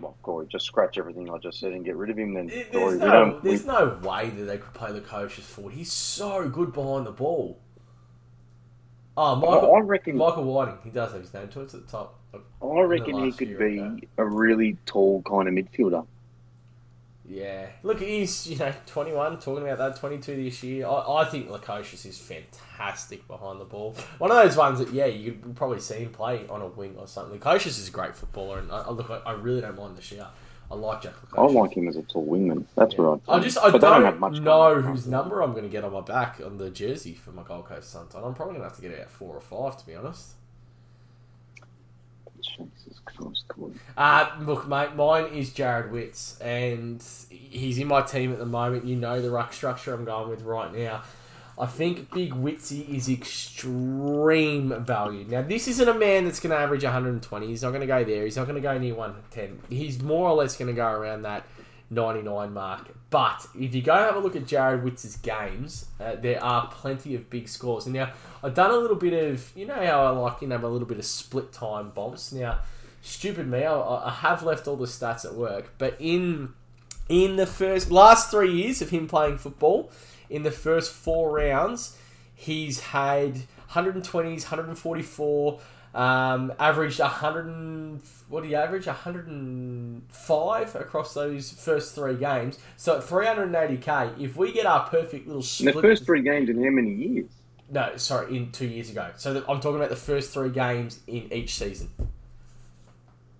Well, 0.00 0.16
Corey, 0.22 0.46
just 0.50 0.66
scratch 0.66 0.98
everything 0.98 1.30
I 1.30 1.38
just 1.38 1.60
said 1.60 1.72
and 1.72 1.84
get 1.84 1.96
rid 1.96 2.10
of 2.10 2.18
him. 2.18 2.34
Then 2.34 2.50
It- 2.50 2.72
there's 2.72 2.98
no, 2.98 3.38
there's 3.40 3.62
we, 3.62 3.68
no 3.68 3.98
way 4.02 4.30
that 4.30 4.44
they 4.44 4.58
could 4.58 4.74
play 4.74 4.92
the 4.92 5.00
coaches 5.00 5.44
forward. 5.44 5.74
He's 5.74 5.92
so 5.92 6.48
good 6.48 6.72
behind 6.72 7.06
the 7.06 7.12
ball. 7.12 7.60
Oh, 9.16 9.36
Michael, 9.36 9.74
I 9.76 9.80
reckon. 9.80 10.16
Michael 10.16 10.44
Whiting, 10.44 10.78
he 10.82 10.90
does 10.90 11.12
have 11.12 11.20
his 11.20 11.32
name 11.34 11.48
to 11.48 11.60
it. 11.60 11.64
It's 11.64 11.74
at 11.74 11.86
the 11.86 11.92
top. 11.92 12.18
I 12.34 12.80
reckon 12.82 13.24
he 13.24 13.32
could 13.32 13.58
be 13.58 14.08
a 14.16 14.24
really 14.24 14.78
tall 14.86 15.22
kind 15.22 15.48
of 15.48 15.54
midfielder. 15.54 16.06
Yeah. 17.24 17.66
Look, 17.82 18.00
he's, 18.00 18.46
you 18.48 18.58
know, 18.58 18.72
21, 18.86 19.38
talking 19.38 19.66
about 19.66 19.78
that, 19.78 19.96
22 20.00 20.36
this 20.42 20.62
year. 20.62 20.86
I, 20.86 21.22
I 21.22 21.24
think 21.24 21.48
Lukosius 21.48 22.04
is 22.04 22.18
fantastic 22.18 23.26
behind 23.28 23.60
the 23.60 23.64
ball. 23.64 23.94
One 24.18 24.30
of 24.30 24.36
those 24.36 24.56
ones 24.56 24.80
that, 24.80 24.92
yeah, 24.92 25.06
you 25.06 25.32
could 25.32 25.54
probably 25.56 25.80
see 25.80 26.00
him 26.00 26.10
play 26.10 26.46
on 26.48 26.60
a 26.62 26.66
wing 26.66 26.96
or 26.98 27.06
something. 27.06 27.38
Lukosius 27.38 27.78
is 27.78 27.88
a 27.88 27.92
great 27.92 28.16
footballer, 28.16 28.58
and 28.58 28.72
I, 28.72 28.80
I 28.82 28.90
look, 28.90 29.08
I, 29.08 29.18
I 29.18 29.32
really 29.32 29.60
don't 29.60 29.76
mind 29.76 29.96
the 29.96 30.02
shout. 30.02 30.34
I 30.70 30.74
like 30.74 31.02
Jack 31.02 31.12
I 31.36 31.42
like 31.42 31.74
him 31.76 31.86
as 31.86 31.96
a 31.96 32.02
tall 32.02 32.26
wingman. 32.26 32.64
That's 32.76 32.94
Yeah. 32.94 33.00
where 33.00 33.18
I'd. 33.28 33.42
Just 33.42 33.58
I 33.58 33.70
don't, 33.70 34.04
have 34.04 34.18
much 34.18 34.40
know 34.40 34.80
whose 34.80 35.06
number 35.06 35.42
I'm 35.42 35.52
going 35.52 35.64
to 35.64 35.68
get 35.68 35.84
on 35.84 35.92
my 35.92 36.00
back 36.00 36.40
on 36.42 36.56
the 36.56 36.70
jersey 36.70 37.12
for 37.14 37.30
my 37.30 37.42
Gold 37.42 37.66
Coast 37.66 37.90
Suns. 37.90 38.14
I'm 38.14 38.34
probably 38.34 38.54
going 38.54 38.62
to 38.62 38.68
have 38.68 38.76
to 38.76 38.82
get 38.82 38.98
out 38.98 39.10
four 39.10 39.34
or 39.36 39.40
five, 39.42 39.76
to 39.78 39.86
be 39.86 39.94
honest. 39.94 40.30
Uh, 43.96 44.30
look, 44.40 44.68
mate, 44.68 44.94
mine 44.94 45.26
is 45.32 45.50
Jarrod 45.50 45.90
Witts, 45.90 46.38
and 46.40 47.02
he's 47.30 47.78
in 47.78 47.88
my 47.88 48.02
team 48.02 48.32
at 48.32 48.38
the 48.38 48.46
moment. 48.46 48.84
You 48.84 48.96
know 48.96 49.20
the 49.20 49.30
ruck 49.30 49.52
structure 49.52 49.94
I'm 49.94 50.04
going 50.04 50.28
with 50.28 50.42
right 50.42 50.72
now. 50.72 51.02
I 51.58 51.66
think 51.66 52.10
Big 52.12 52.32
Witsy 52.32 52.88
is 52.88 53.08
extreme 53.08 54.84
value. 54.84 55.26
Now, 55.28 55.42
this 55.42 55.68
isn't 55.68 55.88
a 55.88 55.94
man 55.94 56.24
that's 56.24 56.40
going 56.40 56.50
to 56.50 56.56
average 56.56 56.82
120. 56.82 57.46
He's 57.46 57.62
not 57.62 57.70
going 57.70 57.82
to 57.82 57.86
go 57.86 58.02
there. 58.04 58.24
He's 58.24 58.36
not 58.36 58.46
going 58.46 58.56
to 58.56 58.62
go 58.62 58.76
near 58.78 58.94
110. 58.94 59.60
He's 59.68 60.02
more 60.02 60.30
or 60.30 60.34
less 60.34 60.56
going 60.56 60.68
to 60.68 60.74
go 60.74 60.90
around 60.90 61.22
that 61.22 61.46
99 61.92 62.52
mark. 62.52 62.90
But 63.10 63.46
if 63.54 63.74
you 63.74 63.82
go 63.82 63.94
have 63.94 64.16
a 64.16 64.18
look 64.18 64.34
at 64.34 64.44
Jarrod 64.44 64.82
Witts's 64.82 65.16
games, 65.16 65.86
uh, 66.00 66.16
there 66.16 66.42
are 66.42 66.68
plenty 66.68 67.14
of 67.14 67.28
big 67.28 67.48
scores. 67.48 67.86
And 67.86 67.94
now, 67.94 68.12
I've 68.42 68.54
done 68.54 68.70
a 68.70 68.76
little 68.76 68.96
bit 68.96 69.12
of, 69.12 69.52
you 69.54 69.66
know 69.66 69.74
how 69.74 70.04
I 70.04 70.10
like, 70.10 70.42
you 70.42 70.48
know, 70.48 70.56
a 70.56 70.66
little 70.66 70.88
bit 70.88 70.98
of 70.98 71.04
split 71.04 71.52
time 71.52 71.90
bombs. 71.90 72.32
Now, 72.32 72.60
stupid 73.02 73.46
me, 73.46 73.64
I, 73.64 74.08
I 74.08 74.10
have 74.10 74.42
left 74.42 74.66
all 74.66 74.76
the 74.76 74.86
stats 74.86 75.24
at 75.24 75.34
work, 75.34 75.72
but 75.78 75.96
in 75.98 76.54
in 77.08 77.36
the 77.36 77.46
first 77.46 77.90
last 77.90 78.30
three 78.30 78.52
years 78.52 78.80
of 78.80 78.90
him 78.90 79.06
playing 79.06 79.36
football, 79.36 79.90
in 80.30 80.42
the 80.42 80.50
first 80.50 80.92
four 80.92 81.30
rounds, 81.30 81.96
he's 82.34 82.80
had 82.80 83.42
120s, 83.72 84.50
144, 84.50 85.60
um, 85.94 86.52
averaged 86.58 86.98
100. 87.00 87.46
And, 87.46 88.00
what 88.28 88.42
do 88.42 88.48
you 88.48 88.56
average? 88.56 88.86
105 88.86 90.74
across 90.74 91.14
those 91.14 91.52
first 91.52 91.94
three 91.94 92.16
games. 92.16 92.58
So 92.76 92.96
at 92.98 93.04
380k, 93.04 94.20
if 94.20 94.36
we 94.36 94.52
get 94.52 94.66
our 94.66 94.88
perfect 94.88 95.26
little 95.26 95.42
In 95.42 95.46
split. 95.46 95.74
the 95.74 95.82
first 95.82 96.04
three 96.04 96.22
games 96.22 96.48
in 96.48 96.62
how 96.62 96.70
many 96.70 96.92
years? 96.94 97.30
No, 97.70 97.96
sorry, 97.96 98.36
in 98.36 98.50
two 98.52 98.66
years 98.66 98.90
ago. 98.90 99.10
So 99.16 99.44
I'm 99.48 99.60
talking 99.60 99.76
about 99.76 99.90
the 99.90 99.96
first 99.96 100.32
three 100.32 100.50
games 100.50 101.00
in 101.06 101.32
each 101.32 101.54
season. 101.54 101.90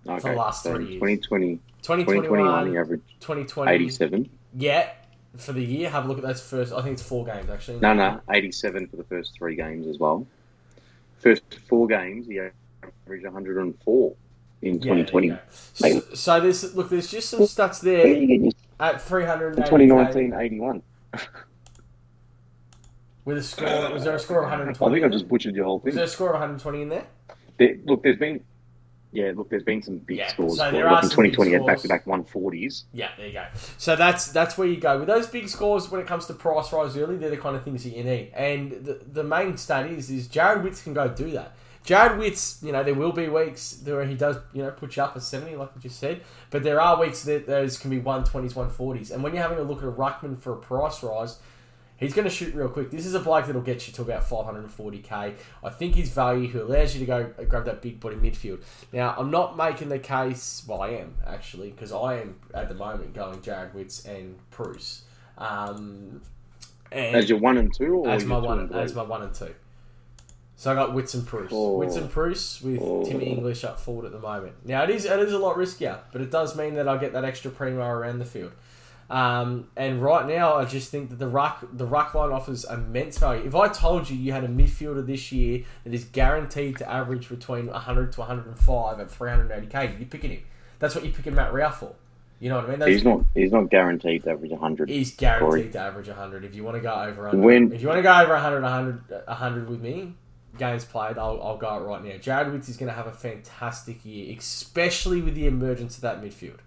Okay, 0.07 0.31
the 0.31 0.35
last 0.35 0.63
so 0.63 0.73
three 0.73 0.85
years. 0.85 0.99
2020, 0.99 1.59
2021, 1.81 2.23
2021, 2.23 2.71
he 2.71 2.77
averaged 2.77 3.03
2020. 3.21 3.71
87. 3.71 4.29
Yeah, 4.55 4.89
for 5.37 5.53
the 5.53 5.63
year. 5.63 5.89
Have 5.89 6.05
a 6.05 6.07
look 6.07 6.17
at 6.17 6.23
those 6.23 6.41
first. 6.41 6.73
I 6.73 6.81
think 6.81 6.93
it's 6.93 7.03
four 7.03 7.25
games 7.25 7.49
actually. 7.49 7.79
No, 7.79 7.93
no, 7.93 8.21
87 8.29 8.87
for 8.87 8.97
the 8.97 9.03
first 9.03 9.33
three 9.37 9.55
games 9.55 9.87
as 9.87 9.97
well. 9.97 10.25
First 11.23 11.43
four 11.69 11.87
games, 11.87 12.27
he 12.27 12.39
averaged 12.39 13.23
104 13.23 14.15
in 14.61 14.73
Yeah, 14.73 14.79
there 14.95 15.05
2020. 15.05 15.27
go. 15.29 15.39
So, 15.73 15.99
so 16.13 16.39
there's 16.41 16.75
look. 16.75 16.89
There's 16.89 17.09
just 17.09 17.29
some 17.29 17.41
stats 17.41 17.79
there 17.79 18.05
you 18.07 18.51
at 18.79 19.01
380 19.01 19.61
2019 19.61 20.33
81? 20.33 20.81
with 23.25 23.37
a 23.37 23.43
score. 23.43 23.93
Was 23.93 24.03
there 24.03 24.15
a 24.15 24.19
score 24.19 24.39
of 24.39 24.43
120? 24.49 24.91
I 24.91 24.93
think 24.93 25.05
I 25.05 25.09
just 25.15 25.29
butchered 25.29 25.55
your 25.55 25.65
whole 25.65 25.79
thing. 25.79 25.87
was 25.87 25.95
there 25.95 26.03
a 26.03 26.07
score 26.07 26.27
of 26.27 26.33
120 26.33 26.81
in 26.81 26.89
there? 26.89 27.05
There, 27.57 27.77
look, 27.85 28.03
there's 28.03 28.17
been, 28.17 28.43
yeah, 29.13 29.31
look, 29.35 29.49
there's 29.49 29.63
been 29.63 29.81
some 29.81 29.99
big 29.99 30.17
Yeah, 30.17 30.27
scores. 30.27 30.57
so 30.57 30.71
there 30.71 30.87
are 30.87 31.01
some 31.01 31.23
big 31.23 31.33
2020, 31.35 31.49
he 31.49 31.53
had 31.53 31.61
scores. 31.61 31.81
back-to-back 31.89 32.05
140s. 32.05 32.83
Yeah, 32.93 33.09
there 33.17 33.27
you 33.27 33.33
go. 33.33 33.45
So 33.77 33.95
that's 33.95 34.27
that's 34.31 34.57
where 34.57 34.67
you 34.67 34.77
go 34.77 34.97
with 34.99 35.07
those 35.07 35.27
big 35.27 35.47
scores 35.47 35.89
when 35.91 36.01
it 36.01 36.07
comes 36.07 36.25
to 36.27 36.33
price 36.33 36.73
rise 36.73 36.97
early. 36.97 37.17
They're 37.17 37.29
the 37.29 37.37
kind 37.37 37.55
of 37.55 37.63
things 37.63 37.83
that 37.83 37.91
you 37.95 38.03
need. 38.03 38.31
And 38.35 38.71
the, 38.71 38.99
the 39.11 39.23
main 39.23 39.57
stat 39.57 39.87
is 39.87 40.09
is 40.09 40.27
Jarrod 40.27 40.63
Witts 40.63 40.81
can 40.81 40.93
go 40.93 41.07
do 41.07 41.31
that. 41.31 41.53
Jarrod 41.85 42.17
Witts, 42.17 42.59
you 42.63 42.71
know, 42.71 42.81
there 42.81 42.93
will 42.93 43.11
be 43.11 43.27
weeks 43.27 43.81
where 43.83 44.05
he 44.05 44.15
does, 44.15 44.37
you 44.53 44.63
know, 44.63 44.71
put 44.71 44.95
you 44.95 45.03
up 45.03 45.15
a 45.17 45.21
seventy, 45.21 45.55
like 45.55 45.75
we 45.75 45.81
just 45.81 45.99
said. 45.99 46.21
But 46.49 46.63
there 46.63 46.79
are 46.79 46.97
weeks 46.99 47.23
that 47.23 47.45
those 47.45 47.77
can 47.77 47.89
be 47.89 47.99
one 47.99 48.23
twenties, 48.23 48.55
one 48.55 48.69
forties. 48.69 49.11
And 49.11 49.21
when 49.21 49.33
you're 49.33 49.41
having 49.43 49.57
a 49.59 49.63
look 49.63 49.79
at 49.79 49.83
a 49.87 49.91
ruckman 49.91 50.39
for 50.39 50.53
a 50.53 50.57
price 50.57 51.03
rise, 51.03 51.39
he's 51.97 52.13
going 52.13 52.25
to 52.25 52.29
shoot 52.33 52.53
real 52.53 52.69
quick. 52.69 52.91
This 52.91 53.05
is 53.05 53.13
a 53.13 53.19
bloke 53.19 53.45
that'll 53.47 53.61
get 53.61 53.87
you 53.87 53.93
to 53.93 54.01
about 54.01 54.23
540k. 54.23 55.35
I 55.63 55.69
think 55.69 55.95
his 55.95 56.09
value, 56.09 56.47
who 56.49 56.61
allows 56.63 56.93
you 56.95 56.99
to 56.99 57.05
go 57.05 57.45
grab 57.47 57.65
that 57.65 57.81
big 57.81 57.99
body 57.99 58.15
midfield. 58.15 58.61
Now, 58.91 59.15
I'm 59.17 59.31
not 59.31 59.57
making 59.57 59.89
the 59.89 59.99
case. 59.99 60.63
Well, 60.67 60.81
I 60.81 60.89
am 60.89 61.15
actually 61.25 61.71
because 61.71 61.91
I 61.91 62.19
am 62.21 62.35
at 62.53 62.69
the 62.69 62.75
moment 62.75 63.13
going 63.13 63.39
Jarrod 63.39 63.73
Witts 63.73 64.05
and 64.05 64.37
Bruce. 64.51 65.03
Um, 65.37 66.21
and 66.91 67.15
As 67.15 67.29
your 67.29 67.39
one 67.39 67.57
and 67.57 67.73
two, 67.73 67.95
or 67.95 68.09
as 68.09 68.23
my 68.25 68.37
one, 68.37 68.59
and 68.59 68.75
as 68.75 68.93
my 68.93 69.01
one 69.03 69.23
and 69.23 69.33
two. 69.33 69.53
So 70.55 70.71
I 70.71 70.75
got 70.75 70.93
Witts 70.93 71.13
and 71.15 71.25
Bruce. 71.25 71.49
Oh. 71.51 71.77
Witts 71.77 71.95
and 71.95 72.09
Bruce 72.09 72.61
with 72.61 72.79
Oh. 72.81 73.03
Timmy 73.03 73.25
English 73.25 73.63
up 73.63 73.79
forward 73.79 74.05
at 74.05 74.11
the 74.11 74.19
moment. 74.19 74.53
Now 74.63 74.83
it 74.83 74.91
is 74.91 75.05
it 75.05 75.19
is 75.19 75.33
a 75.33 75.39
lot 75.39 75.57
riskier, 75.57 75.99
but 76.11 76.21
it 76.21 76.29
does 76.31 76.55
mean 76.55 76.75
that 76.75 76.87
I 76.87 76.97
get 76.97 77.13
that 77.13 77.25
extra 77.25 77.49
primo 77.51 77.85
around 77.85 78.19
the 78.19 78.25
field. 78.25 78.51
Um, 79.09 79.67
and 79.75 80.01
right 80.01 80.27
now, 80.27 80.55
I 80.55 80.65
just 80.65 80.89
think 80.89 81.09
that 81.09 81.19
the 81.19 81.27
ruck 81.27 81.65
the 81.73 81.85
ruck 81.85 82.13
line 82.13 82.31
offers 82.31 82.65
immense 82.65 83.17
value. 83.17 83.43
If 83.45 83.55
I 83.55 83.67
told 83.67 84.09
you 84.09 84.17
you 84.17 84.31
had 84.31 84.43
a 84.43 84.47
midfielder 84.47 85.05
this 85.05 85.31
year 85.31 85.63
that 85.83 85.93
is 85.93 86.05
guaranteed 86.05 86.77
to 86.77 86.89
average 86.89 87.29
between 87.29 87.67
100 87.67 88.11
to 88.13 88.19
105 88.21 88.99
at 88.99 89.09
380k, 89.09 89.99
you're 89.99 90.07
picking 90.07 90.31
him. 90.31 90.43
That's 90.79 90.95
what 90.95 91.03
you're 91.03 91.13
picking 91.13 91.35
Matt 91.35 91.53
Rowell 91.53 91.71
for. 91.71 91.95
You 92.39 92.49
know 92.49 92.57
what 92.57 92.65
I 92.65 92.69
mean? 92.71 92.79
Those- 92.79 92.89
He's 92.89 93.03
not. 93.03 93.25
He's 93.33 93.51
not 93.51 93.69
guaranteed 93.69 94.23
to 94.23 94.31
average 94.31 94.51
100. 94.51 94.89
He's 94.89 95.15
guaranteed 95.15 95.47
Corey. 95.49 95.69
to 95.69 95.79
average 95.79 96.07
100. 96.09 96.43
If 96.43 96.55
you 96.55 96.63
want 96.63 96.75
to 96.75 96.81
go 96.81 96.93
over 96.93 97.23
100, 97.23 97.41
When- 97.41 97.71
if 97.71 97.81
you 97.81 97.87
want 97.87 97.99
to 97.99 98.03
go 98.03 98.19
over 98.21 98.33
100, 98.33 98.63
100, 98.63 99.01
100 99.27 99.69
with 99.69 99.81
me, 99.81 100.13
games 100.57 100.83
played, 100.85 101.17
I'll, 101.17 101.41
I'll 101.41 101.57
go 101.57 101.77
it 101.77 101.81
right 101.87 102.03
now. 102.03 102.11
Jarrod 102.11 102.51
Witts 102.51 102.67
is 102.67 102.77
going 102.77 102.89
to 102.89 102.95
have 102.95 103.07
a 103.07 103.11
fantastic 103.13 104.03
year, 104.05 104.35
especially 104.37 105.21
with 105.21 105.35
the 105.35 105.47
emergence 105.47 105.95
of 105.95 106.01
that 106.01 106.21
midfield. 106.21 106.57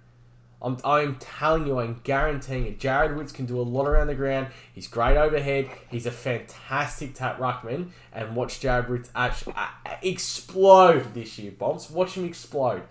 I'm, 0.62 0.78
I'm 0.84 1.16
telling 1.16 1.66
you, 1.66 1.78
I'm 1.78 2.00
guaranteeing 2.02 2.66
it. 2.66 2.80
Jared 2.80 3.14
Woods 3.16 3.30
can 3.30 3.44
do 3.46 3.60
a 3.60 3.62
lot 3.62 3.86
around 3.86 4.06
the 4.06 4.14
ground. 4.14 4.48
He's 4.72 4.88
great 4.88 5.16
overhead. 5.16 5.68
He's 5.90 6.06
a 6.06 6.10
fantastic 6.10 7.14
tap 7.14 7.38
ruckman. 7.38 7.90
And 8.12 8.34
watch 8.34 8.58
Jared 8.60 8.88
Woods 8.88 9.10
actually 9.14 9.52
uh, 9.56 9.68
explode 10.02 11.12
this 11.14 11.38
year, 11.38 11.52
Bombs. 11.52 11.90
Watch 11.90 12.14
him 12.14 12.24
explode. 12.24 12.82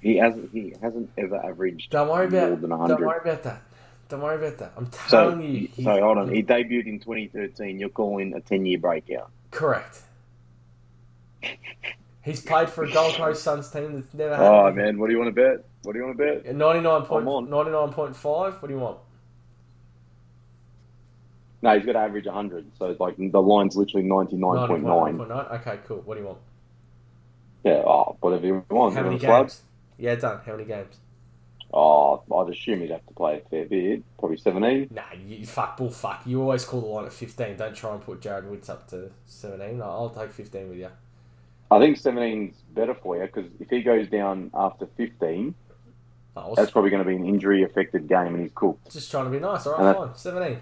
He 0.00 0.16
hasn't. 0.16 0.50
He 0.52 0.74
hasn't 0.82 1.10
ever 1.18 1.36
averaged 1.36 1.90
Don't 1.90 2.08
worry 2.08 2.26
about. 2.26 2.48
more 2.48 2.56
than 2.56 2.70
Don't 2.70 3.00
worry 3.06 3.20
about 3.22 3.42
that. 3.44 3.62
Don't 4.08 4.20
worry 4.20 4.36
about 4.36 4.58
that. 4.58 4.72
I'm 4.76 4.90
So, 4.92 5.30
telling 5.30 5.42
you. 5.42 5.68
he- 5.68 5.84
so 5.84 6.00
hold 6.00 6.18
on. 6.18 6.28
He 6.34 6.42
debuted 6.42 6.86
in 6.86 6.98
2013. 7.00 7.78
You're 7.78 7.88
calling 7.90 8.34
a 8.34 8.40
10 8.40 8.66
year 8.66 8.78
breakout. 8.78 9.30
Correct. 9.50 10.00
He's 12.22 12.40
played 12.40 12.70
for 12.70 12.84
a 12.84 12.92
Gold 12.92 13.16
Coast 13.16 13.42
Suns 13.42 13.68
team 13.68 13.94
that's 13.94 14.14
never 14.14 14.36
had. 14.36 14.46
Oh 14.46 14.72
man, 14.72 14.98
what 14.98 15.08
do 15.08 15.12
you 15.12 15.18
want 15.18 15.34
to 15.34 15.42
bet? 15.42 15.64
What 15.82 15.92
do 15.92 15.98
you 15.98 16.04
want 16.04 16.18
to 16.18 16.24
bet? 16.24 16.54
Ninety 16.54 16.80
nine 16.80 17.02
point 17.02 17.24
ninety 17.24 17.70
nine 17.70 17.92
point 17.92 18.14
five. 18.14 18.54
What 18.62 18.68
do 18.68 18.74
you 18.74 18.80
want? 18.80 18.98
No, 21.62 21.76
he's 21.76 21.86
got 21.86 21.92
to 21.92 22.00
average 22.00 22.26
100. 22.26 22.72
So 22.76 22.86
it's 22.86 22.98
like 22.98 23.16
the 23.16 23.40
line's 23.40 23.76
literally 23.76 24.06
99.9. 24.06 24.82
99.9. 24.82 25.60
Okay, 25.60 25.78
cool. 25.86 25.98
What 25.98 26.16
do 26.16 26.20
you 26.20 26.26
want? 26.26 26.38
Yeah, 27.64 27.82
oh, 27.86 28.16
whatever 28.20 28.44
you 28.44 28.64
want. 28.68 28.94
How 28.94 29.02
many 29.02 29.10
want 29.10 29.20
to 29.20 29.26
slug? 29.26 29.42
games? 29.46 29.62
Yeah, 29.96 30.14
done. 30.16 30.40
How 30.44 30.52
many 30.52 30.64
games? 30.64 30.96
Oh, 31.72 32.22
I'd 32.36 32.52
assume 32.52 32.80
he'd 32.80 32.90
have 32.90 33.06
to 33.06 33.14
play 33.14 33.38
a 33.38 33.48
fair 33.48 33.64
bit. 33.64 34.02
Probably 34.18 34.36
17. 34.36 34.88
Nah, 34.90 35.02
you 35.24 35.46
fuck 35.46 35.76
bull 35.76 35.90
fuck. 35.90 36.22
You 36.26 36.42
always 36.42 36.64
call 36.64 36.80
the 36.80 36.86
line 36.88 37.06
at 37.06 37.12
fifteen. 37.12 37.56
Don't 37.56 37.74
try 37.74 37.94
and 37.94 38.02
put 38.02 38.20
Jared 38.20 38.50
Woods 38.50 38.68
up 38.68 38.88
to 38.88 39.10
seventeen. 39.24 39.80
I'll 39.80 40.10
take 40.10 40.32
fifteen 40.32 40.68
with 40.68 40.78
you. 40.78 40.90
I 41.72 41.78
think 41.80 41.98
17's 41.98 42.56
better 42.74 42.94
for 42.94 43.16
you 43.16 43.22
because 43.22 43.50
if 43.60 43.68
he 43.70 43.82
goes 43.82 44.08
down 44.08 44.50
after 44.54 44.86
15, 44.96 45.54
No, 46.36 46.54
that's 46.56 46.70
probably 46.70 46.90
going 46.90 47.02
to 47.02 47.08
be 47.08 47.16
an 47.16 47.24
injury 47.26 47.62
affected 47.62 48.08
game 48.08 48.34
and 48.34 48.40
he's 48.42 48.52
cooked. 48.54 48.90
just 48.92 49.10
trying 49.10 49.24
to 49.24 49.30
be 49.30 49.38
nice. 49.40 49.66
All 49.66 49.74
And 49.76 49.84
right, 49.86 49.92
that- 49.92 50.06
fine. 50.08 50.16
Seventeen. 50.16 50.58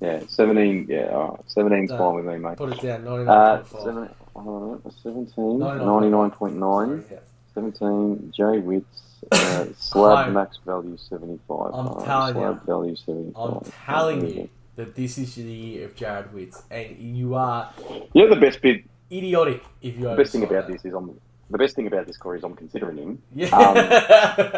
Yeah, 0.00 0.20
17, 0.28 0.86
yeah, 0.88 1.08
all 1.10 1.30
right. 1.30 1.40
17's 1.48 1.90
No. 1.90 1.98
fine 1.98 2.14
with 2.14 2.24
me, 2.26 2.38
mate. 2.38 2.56
Put 2.56 2.72
it 2.72 2.80
down. 2.80 3.04
Ninety 3.04 3.24
nine 3.24 3.28
Uh, 3.36 3.56
point 3.62 4.10
five. 4.32 4.86
uh, 4.86 4.90
17, 5.02 5.58
99.9. 5.58 6.10
99.9, 6.10 7.04
Yeah. 7.10 7.18
17, 7.54 8.30
Jay 8.32 8.58
Witts, 8.60 9.02
uh, 9.32 9.64
slab 9.76 10.32
max 10.32 10.58
value 10.64 10.96
75. 10.96 11.70
I'm 11.74 11.88
uh, 11.88 12.04
telling 12.04 12.34
slab 12.34 12.54
you. 12.54 12.60
value 12.66 12.96
75. 12.96 13.50
I'm 13.56 13.72
telling 13.86 14.28
you 14.28 14.48
that 14.76 14.94
this 14.94 15.18
is 15.18 15.34
the 15.34 15.42
year 15.42 15.86
of 15.86 15.96
Jarrod 15.96 16.32
Witts, 16.32 16.62
and 16.70 16.96
you 16.96 17.34
are. 17.34 17.70
You're 18.12 18.28
the 18.32 18.36
best 18.40 18.62
bit, 18.62 18.84
idiotic 19.10 19.62
if 19.82 19.96
you 19.96 20.08
the 20.08 20.16
best 20.16 20.32
thing 20.32 20.44
about 20.44 20.66
that. 20.66 20.72
this 20.72 20.84
is 20.84 20.94
I'm, 20.94 21.18
the 21.50 21.58
best 21.58 21.76
thing 21.76 21.86
about 21.86 22.06
this, 22.06 22.16
Corey, 22.16 22.38
is 22.38 22.44
I'm 22.44 22.54
considering 22.54 22.98
him. 22.98 23.22
Yeah. 23.34 23.48
Um, 23.56 23.74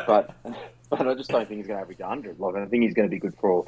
but 0.07 0.35
but 0.91 1.07
I 1.07 1.15
just 1.15 1.31
don't 1.31 1.49
think 1.49 1.59
he's 1.59 1.67
going 1.67 1.79
to 1.79 1.83
average 1.83 2.01
100. 2.01 2.39
Like 2.39 2.57
I 2.57 2.67
think 2.67 2.83
he's 2.83 2.95
going 2.95 3.09
to 3.09 3.11
be 3.11 3.19
good 3.19 3.35
for 3.41 3.67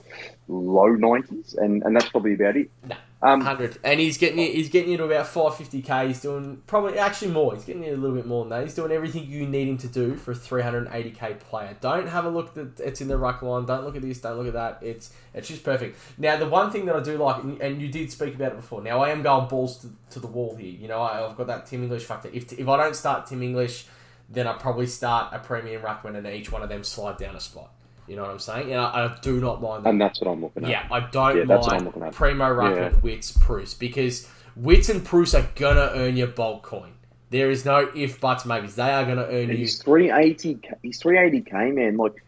low 0.49 0.89
90s, 0.97 1.57
and, 1.57 1.83
and 1.85 1.97
that's 1.97 2.09
probably 2.09 2.35
about 2.35 2.57
it. 2.57 2.71
Nah. 2.87 2.97
Um, 3.25 3.41
hundred, 3.41 3.79
and 3.85 4.01
he's 4.01 4.19
getting 4.19 4.41
you, 4.41 4.51
he's 4.51 4.69
getting 4.69 4.91
you 4.91 4.97
to 4.97 5.05
about 5.05 5.29
five 5.29 5.55
fifty 5.57 5.81
k. 5.81 6.09
He's 6.09 6.21
doing 6.21 6.61
probably 6.67 6.99
actually 6.99 7.31
more. 7.31 7.55
He's 7.55 7.65
getting 7.65 7.85
you 7.85 7.95
a 7.95 7.97
little 7.97 8.17
bit 8.17 8.27
more 8.27 8.43
than 8.43 8.51
that. 8.51 8.65
He's 8.65 8.75
doing 8.75 8.91
everything 8.91 9.27
you 9.27 9.47
need 9.47 9.69
him 9.69 9.79
to 9.79 9.87
do 9.87 10.17
for 10.17 10.33
a 10.33 10.35
three 10.35 10.61
hundred 10.61 10.89
and 10.89 10.95
eighty 10.97 11.13
k 11.13 11.35
player. 11.35 11.77
Don't 11.81 12.09
have 12.09 12.25
a 12.25 12.29
look 12.29 12.55
that 12.55 12.81
it's 12.81 13.01
in 13.01 13.07
the 13.07 13.17
ruck 13.17 13.41
line. 13.41 13.65
Don't 13.65 13.85
look 13.85 13.95
at 13.95 14.03
this. 14.03 14.21
Don't 14.21 14.39
look 14.39 14.49
at 14.49 14.55
that. 14.55 14.79
It's 14.83 15.13
it's 15.35 15.47
just 15.47 15.63
perfect. 15.63 15.97
Now 16.19 16.37
the 16.37 16.49
one 16.49 16.73
thing 16.73 16.85
that 16.87 16.97
I 16.97 17.01
do 17.01 17.17
like, 17.17 17.45
and- 17.45 17.61
and 17.63 17.81
you 17.81 17.87
did 17.87 18.11
speak 18.11 18.35
about 18.35 18.55
it 18.55 18.57
before. 18.57 18.83
Now 18.83 19.01
I 19.05 19.11
am 19.11 19.23
going 19.23 19.47
balls 19.47 19.77
to, 19.83 19.91
to 20.11 20.19
the 20.19 20.27
wall 20.27 20.57
here. 20.57 20.73
You 20.73 20.89
know 20.89 21.01
I, 21.01 21.25
I've 21.25 21.37
got 21.37 21.47
that 21.47 21.67
Tim 21.67 21.85
English 21.85 22.03
factor. 22.03 22.29
If 22.33 22.53
if 22.53 22.67
I 22.67 22.77
don't 22.77 22.97
start 22.97 23.27
Tim 23.27 23.41
English, 23.45 23.87
then 24.33 24.47
I 24.47 24.55
probably 24.55 24.87
start 24.87 25.33
a 25.33 25.39
premium 25.39 25.83
ruckman, 25.83 26.17
and 26.17 26.27
each 26.27 26.51
one 26.51 26.63
of 26.63 26.69
them 26.69 26.83
slide 26.85 27.19
down 27.19 27.37
a 27.37 27.41
spot. 27.41 27.71
You 28.09 28.17
know 28.17 28.23
what 28.23 28.31
I'm 28.33 28.39
saying? 28.41 28.71
And 28.73 28.81
I, 28.81 29.07
I 29.07 29.17
do 29.23 29.41
not 29.41 29.63
mind 29.63 29.85
that. 29.85 29.91
and 29.91 30.01
that's 30.01 30.21
what 30.21 30.31
I'm 30.31 30.41
looking 30.43 30.65
at. 30.65 30.71
Yeah, 30.71 30.87
I 30.91 31.01
don't 31.01 31.37
Yeah, 31.37 31.45
that's 31.45 31.67
what 31.67 31.73
I'm 31.75 31.85
mind 31.85 31.87
looking 31.87 32.03
at. 32.03 32.13
Primo 32.13 32.45
Ruckman, 32.55 32.93
Yeah. 32.95 32.99
Witts, 33.01 33.33
Bruce 33.33 33.75
because 33.75 34.29
Witts 34.57 34.89
and 34.89 35.05
Bruce 35.05 35.35
are 35.35 35.49
gonna 35.55 35.91
earn 35.95 36.17
your 36.17 36.27
bulk 36.27 36.63
coin. 36.63 36.93
There 37.31 37.51
is 37.51 37.65
no 37.65 37.89
if 37.95 38.21
buts 38.21 38.45
maybes. 38.45 38.75
They 38.75 38.91
are 38.91 39.05
gonna 39.05 39.23
earn 39.31 39.49
you. 39.51 39.57
He's 39.57 39.81
380. 39.83 40.59
He's 40.83 41.01
380k, 41.01 41.75
man. 41.75 41.97
Like, 41.97 42.23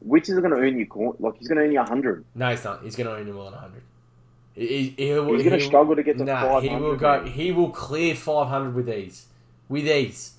which 0.00 0.28
is 0.28 0.38
going 0.38 0.50
to 0.50 0.56
earn 0.56 0.78
you? 0.78 0.86
cor- 0.86 1.14
Like, 1.18 1.36
he's 1.38 1.48
going 1.48 1.58
to 1.58 1.64
earn 1.64 1.72
you 1.72 1.78
100. 1.78 2.24
No, 2.34 2.50
he's 2.50 2.64
not. 2.64 2.82
He's 2.82 2.96
gonna 2.96 3.10
earn 3.10 3.26
you 3.26 3.32
more 3.34 3.50
than 3.50 3.58
hundred. 3.60 3.82
He, 4.54 4.94
he, 4.96 5.12
will- 5.12 5.34
He's 5.34 5.44
going 5.44 5.58
to 5.58 5.64
struggle 5.64 5.94
to 5.96 6.02
get 6.02 6.18
to 6.18 6.24
Nah, 6.24 6.40
500. 6.42 6.68
he 6.68 6.76
will 6.76 6.96
go. 6.96 7.22
man. 7.22 7.26
He 7.32 7.52
will 7.52 7.70
clear 7.70 8.14
five 8.14 8.48
hundred 8.48 8.74
with 8.74 8.90
ease. 8.90 9.26
With 9.68 9.86
ease. 9.86 10.32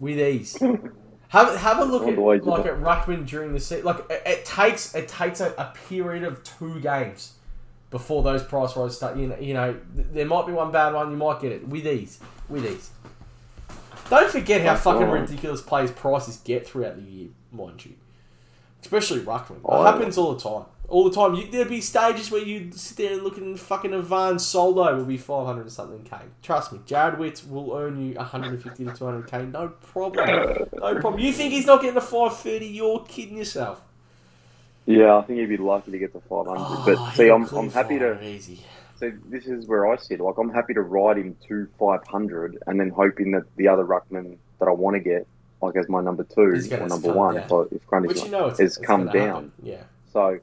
With 0.00 0.18
ease. 0.18 0.58
Have 1.28 1.54
have 1.58 1.78
a 1.78 1.84
look 1.84 2.08
at 2.08 2.16
the 2.16 2.20
way 2.20 2.40
to 2.40 2.44
like 2.44 2.66
at 2.66 2.80
Ruckman 2.80 3.24
during 3.24 3.52
the 3.52 3.60
season. 3.60 3.84
Like 3.84 3.98
it, 4.10 4.20
it 4.26 4.44
takes 4.44 4.96
it 4.96 5.06
takes 5.06 5.40
a, 5.40 5.50
a 5.58 5.72
period 5.88 6.24
of 6.24 6.42
two 6.42 6.80
games 6.80 7.34
before 7.90 8.24
those 8.24 8.42
price 8.42 8.76
rises 8.76 8.96
start. 8.96 9.16
You 9.16 9.28
know, 9.28 9.38
you 9.38 9.54
know, 9.54 9.78
there 9.94 10.26
might 10.26 10.48
be 10.48 10.52
one 10.52 10.72
bad 10.72 10.92
one. 10.92 11.08
You 11.12 11.16
might 11.16 11.40
get 11.40 11.52
it 11.52 11.68
with 11.68 11.86
ease. 11.86 12.18
With 12.48 12.66
ease. 12.66 12.90
Don't 14.08 14.28
forget 14.28 14.60
how 14.62 14.72
That's 14.72 14.82
fucking 14.82 15.02
right. 15.06 15.20
ridiculous 15.20 15.60
players' 15.62 15.92
prices 15.92 16.38
get 16.38 16.66
throughout 16.66 16.96
the 16.96 17.02
year, 17.08 17.28
mind 17.52 17.84
you. 17.84 17.92
Especially 18.82 19.20
Ruckman. 19.20 19.58
It 19.58 19.62
Oh, 19.66 19.84
happens 19.84 20.18
all 20.18 20.34
the 20.34 20.40
time. 20.40 20.64
All 20.90 21.08
the 21.08 21.14
time. 21.14 21.34
You, 21.36 21.46
there'd 21.46 21.68
be 21.68 21.80
stages 21.80 22.30
where 22.32 22.42
you'd 22.42 22.74
sit 22.74 22.96
there 22.98 23.12
and 23.14 23.22
look 23.22 23.38
at 23.38 23.58
fucking 23.58 23.94
Ivan 23.94 24.38
Soldo 24.40 24.96
will 24.96 25.04
be 25.04 25.16
500 25.16 25.62
and 25.62 25.72
something 25.72 26.02
K. 26.02 26.16
Trust 26.42 26.72
me, 26.72 26.80
Jarrod 26.84 27.16
Witts 27.16 27.46
will 27.46 27.74
earn 27.76 28.04
you 28.04 28.14
150 28.16 28.84
to 28.84 28.92
200 28.92 29.30
K. 29.30 29.46
No 29.46 29.68
problem. 29.68 30.28
No 30.74 31.00
problem. 31.00 31.18
You 31.20 31.32
think 31.32 31.52
he's 31.52 31.66
not 31.66 31.80
getting 31.80 31.94
the 31.94 32.00
530? 32.00 32.66
You're 32.66 33.04
kidding 33.08 33.38
yourself. 33.38 33.80
Yeah, 34.84 35.16
I 35.16 35.22
think 35.22 35.38
he'd 35.38 35.46
be 35.46 35.56
lucky 35.56 35.92
to 35.92 35.98
get 35.98 36.12
the 36.12 36.20
500. 36.20 36.56
Oh, 36.58 36.82
but 36.84 37.12
see, 37.12 37.30
I'm, 37.30 37.44
I'm 37.44 37.70
happy 37.70 37.98
to. 38.00 38.20
Easy. 38.24 38.60
So 38.98 39.12
this 39.26 39.46
is 39.46 39.66
where 39.66 39.90
I 39.90 39.96
sit. 39.96 40.20
Like 40.20 40.36
I'm 40.38 40.52
happy 40.52 40.74
to 40.74 40.82
ride 40.82 41.18
him 41.18 41.36
to 41.48 41.68
500, 41.78 42.58
and 42.66 42.80
then 42.80 42.90
hoping 42.90 43.30
that 43.30 43.44
the 43.56 43.68
other 43.68 43.84
ruckman 43.84 44.36
that 44.58 44.68
I 44.68 44.72
want 44.72 44.94
to 44.94 45.00
get, 45.00 45.26
like 45.62 45.76
as 45.76 45.88
my 45.88 46.00
number 46.00 46.24
two 46.24 46.40
or 46.72 46.86
number 46.88 47.12
one, 47.12 47.36
down. 47.36 47.44
if, 47.44 47.52
I, 47.52 47.62
if 47.76 47.86
Grundy's 47.86 48.14
Which 48.14 48.24
you 48.24 48.30
know 48.30 48.46
it's, 48.46 48.58
it's 48.58 48.76
come 48.76 49.06
down. 49.06 49.26
happen. 49.26 49.52
Yeah. 49.62 49.82
So, 50.12 50.40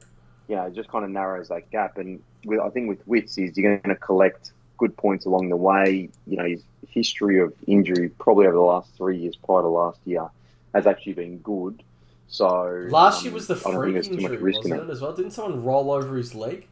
yeah, 0.48 0.66
it 0.66 0.74
just 0.74 0.88
kind 0.88 1.04
of 1.04 1.10
narrows 1.10 1.48
that 1.48 1.70
gap. 1.70 1.98
And 1.98 2.20
with, 2.44 2.60
I 2.60 2.70
think 2.70 2.88
with 2.88 3.06
Witts 3.06 3.38
is 3.38 3.56
you're 3.56 3.76
going 3.76 3.94
to 3.94 4.00
collect 4.00 4.52
good 4.78 4.96
points 4.96 5.26
along 5.26 5.50
the 5.50 5.56
way. 5.56 6.08
You 6.26 6.36
know, 6.36 6.44
his 6.44 6.62
history 6.88 7.40
of 7.40 7.52
injury 7.66 8.08
probably 8.08 8.46
over 8.46 8.56
the 8.56 8.62
last 8.62 8.90
three 8.96 9.18
years 9.18 9.36
prior 9.36 9.62
to 9.62 9.68
last 9.68 10.00
year 10.04 10.28
has 10.74 10.86
actually 10.86 11.12
been 11.14 11.38
good. 11.38 11.82
So 12.28 12.86
Last 12.88 13.22
year 13.22 13.30
um, 13.30 13.34
was 13.34 13.46
the 13.46 13.56
I 13.56 13.72
freak 13.72 13.94
there's 13.94 14.08
too 14.08 14.16
much 14.16 14.32
injury, 14.32 14.52
wasn't 14.52 14.74
it. 14.74 14.82
it, 14.82 14.90
as 14.90 15.00
well? 15.00 15.14
Didn't 15.14 15.30
someone 15.32 15.64
roll 15.64 15.90
over 15.90 16.16
his 16.16 16.34
leg? 16.34 16.66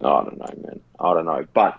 I 0.00 0.22
don't 0.22 0.38
know, 0.38 0.54
man. 0.62 0.80
I 1.00 1.14
don't 1.14 1.24
know. 1.24 1.46
But 1.54 1.78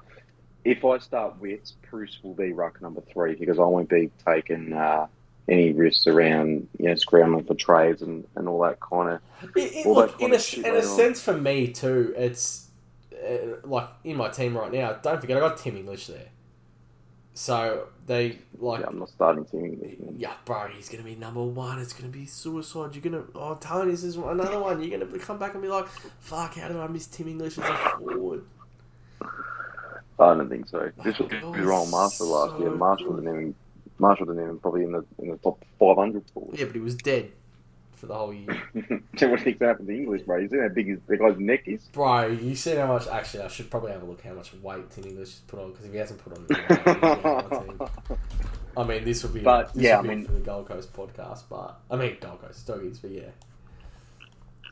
if 0.64 0.84
I 0.84 0.98
start 0.98 1.40
Witts, 1.40 1.74
Bruce 1.90 2.20
will 2.24 2.34
be 2.34 2.54
ruck 2.54 2.82
number 2.82 3.02
three 3.02 3.36
because 3.36 3.60
I 3.60 3.64
won't 3.64 3.90
be 3.90 4.10
taking 4.26 4.74
uh, 4.74 5.08
any 5.48 5.72
risks 5.74 6.08
around, 6.08 6.68
you 6.80 6.88
know, 6.88 6.96
scrambling 6.96 7.46
for 7.46 7.54
trades 7.56 8.02
and, 8.02 8.26
and 8.36 8.48
all 8.48 8.62
that 8.62 8.80
kind 8.80 9.12
of. 9.12 9.22
It, 9.56 9.74
it, 9.74 9.86
look, 9.86 10.20
in 10.20 10.32
a, 10.34 10.68
in 10.68 10.76
a 10.76 10.82
sense, 10.82 11.22
for 11.22 11.34
me 11.38 11.68
too, 11.68 12.14
it's 12.18 12.70
uh, 13.14 13.58
like 13.64 13.90
in 14.04 14.18
my 14.18 14.30
team 14.30 14.58
right 14.58 14.72
now. 14.72 14.94
Don't 14.94 15.22
forget, 15.22 15.38
I 15.38 15.40
got 15.42 15.58
Tim 15.58 15.78
English 15.78 16.08
there, 16.08 16.30
so 17.34 17.88
they 18.08 18.40
like. 18.58 18.82
Yeah, 18.82 18.88
I'm 18.88 19.00
not 19.00 19.10
starting 19.10 19.46
Tim 19.46 19.66
English. 19.66 20.00
Man. 20.00 20.16
Yeah, 20.18 20.34
bro, 20.46 20.68
he's 20.68 20.90
gonna 20.90 21.04
be 21.04 21.16
number 21.16 21.44
one. 21.44 21.80
It's 21.80 21.94
gonna 21.94 22.10
be 22.10 22.26
suicide. 22.26 22.96
You're 22.96 23.04
gonna, 23.04 23.24
oh, 23.36 23.56
Tony, 23.56 23.92
this 23.92 24.04
is 24.04 24.16
another 24.16 24.60
one. 24.60 24.82
You're 24.82 25.00
gonna 25.00 25.20
come 25.20 25.38
back 25.38 25.54
and 25.54 25.62
be 25.62 25.70
like, 25.70 25.88
fuck, 26.20 26.56
how 26.56 26.68
did 26.68 26.78
I 26.78 26.88
miss 26.88 27.08
Tim 27.08 27.28
English 27.28 27.58
as 27.60 27.66
a 27.70 27.98
forward? 28.00 28.44
I 30.18 30.34
don't 30.34 30.50
think 30.50 30.68
so. 30.70 30.90
This 31.04 31.20
was 31.20 31.30
Oh, 31.44 31.54
wrong 31.54 31.92
Marshall 31.92 32.28
last 32.28 32.52
so 32.52 32.60
year. 32.60 32.72
Marshall 32.72 33.16
didn't 33.18 33.30
even 33.36 33.56
Marshall 33.98 34.26
didn't 34.28 34.44
even 34.44 34.60
probably 34.60 34.84
in 34.84 34.92
the 34.92 35.06
in 35.20 35.30
the 35.32 35.38
top 35.38 35.64
500 35.80 36.24
forward. 36.34 36.58
Yeah, 36.60 36.66
but 36.66 36.76
he 36.76 36.82
was 36.82 36.96
dead 36.96 37.32
for 37.94 38.08
the 38.08 38.14
whole 38.14 38.34
year. 38.34 38.62
so 38.74 38.82
what 38.82 39.18
do 39.18 39.30
you 39.30 39.38
think's 39.38 39.62
happened 39.62 39.88
to 39.88 39.94
English, 39.96 40.24
bro? 40.24 40.38
You 40.38 40.50
see 40.50 40.58
how 40.60 40.68
big 40.68 40.88
his, 40.88 41.00
the 41.08 41.16
guy's 41.18 41.38
neck 41.40 41.64
is? 41.68 41.82
Bro, 41.94 42.28
you 42.28 42.56
seen 42.56 42.76
how 42.78 42.88
much? 42.88 43.08
Actually, 43.08 43.44
I 43.44 43.48
should 43.48 43.72
probably 43.72 43.94
have 43.94 44.04
a 44.04 44.06
look 44.06 44.22
how 44.22 44.34
much 44.34 44.54
weight 44.56 44.90
Tim 44.92 45.06
English 45.06 45.30
has 45.30 45.40
put 45.48 45.60
on 45.62 45.72
because 45.72 45.86
if 45.86 45.92
he 45.94 45.98
hasn't 45.98 46.22
put 46.22 46.38
on, 46.38 46.46
weight, 46.48 46.68
he's 46.68 47.02
not 47.02 47.26
on 47.26 47.50
my 47.50 47.86
team. 47.86 48.18
I 48.78 48.84
mean, 48.84 49.06
this 49.06 49.24
would 49.24 49.34
be, 49.34 49.40
But, 49.40 49.74
this 49.74 49.84
yeah, 49.84 50.02
would 50.02 50.08
I 50.08 50.10
be 50.10 50.16
mean- 50.18 50.26
for 50.26 50.32
the 50.34 50.40
Gold 50.40 50.68
Coast 50.68 50.92
podcast, 50.94 51.44
but 51.50 51.80
I 51.90 51.96
mean 51.96 52.18
Gold 52.20 52.42
Coast 52.42 52.68
Doggies, 52.68 53.00
but 53.00 53.12
yeah, 53.12 53.30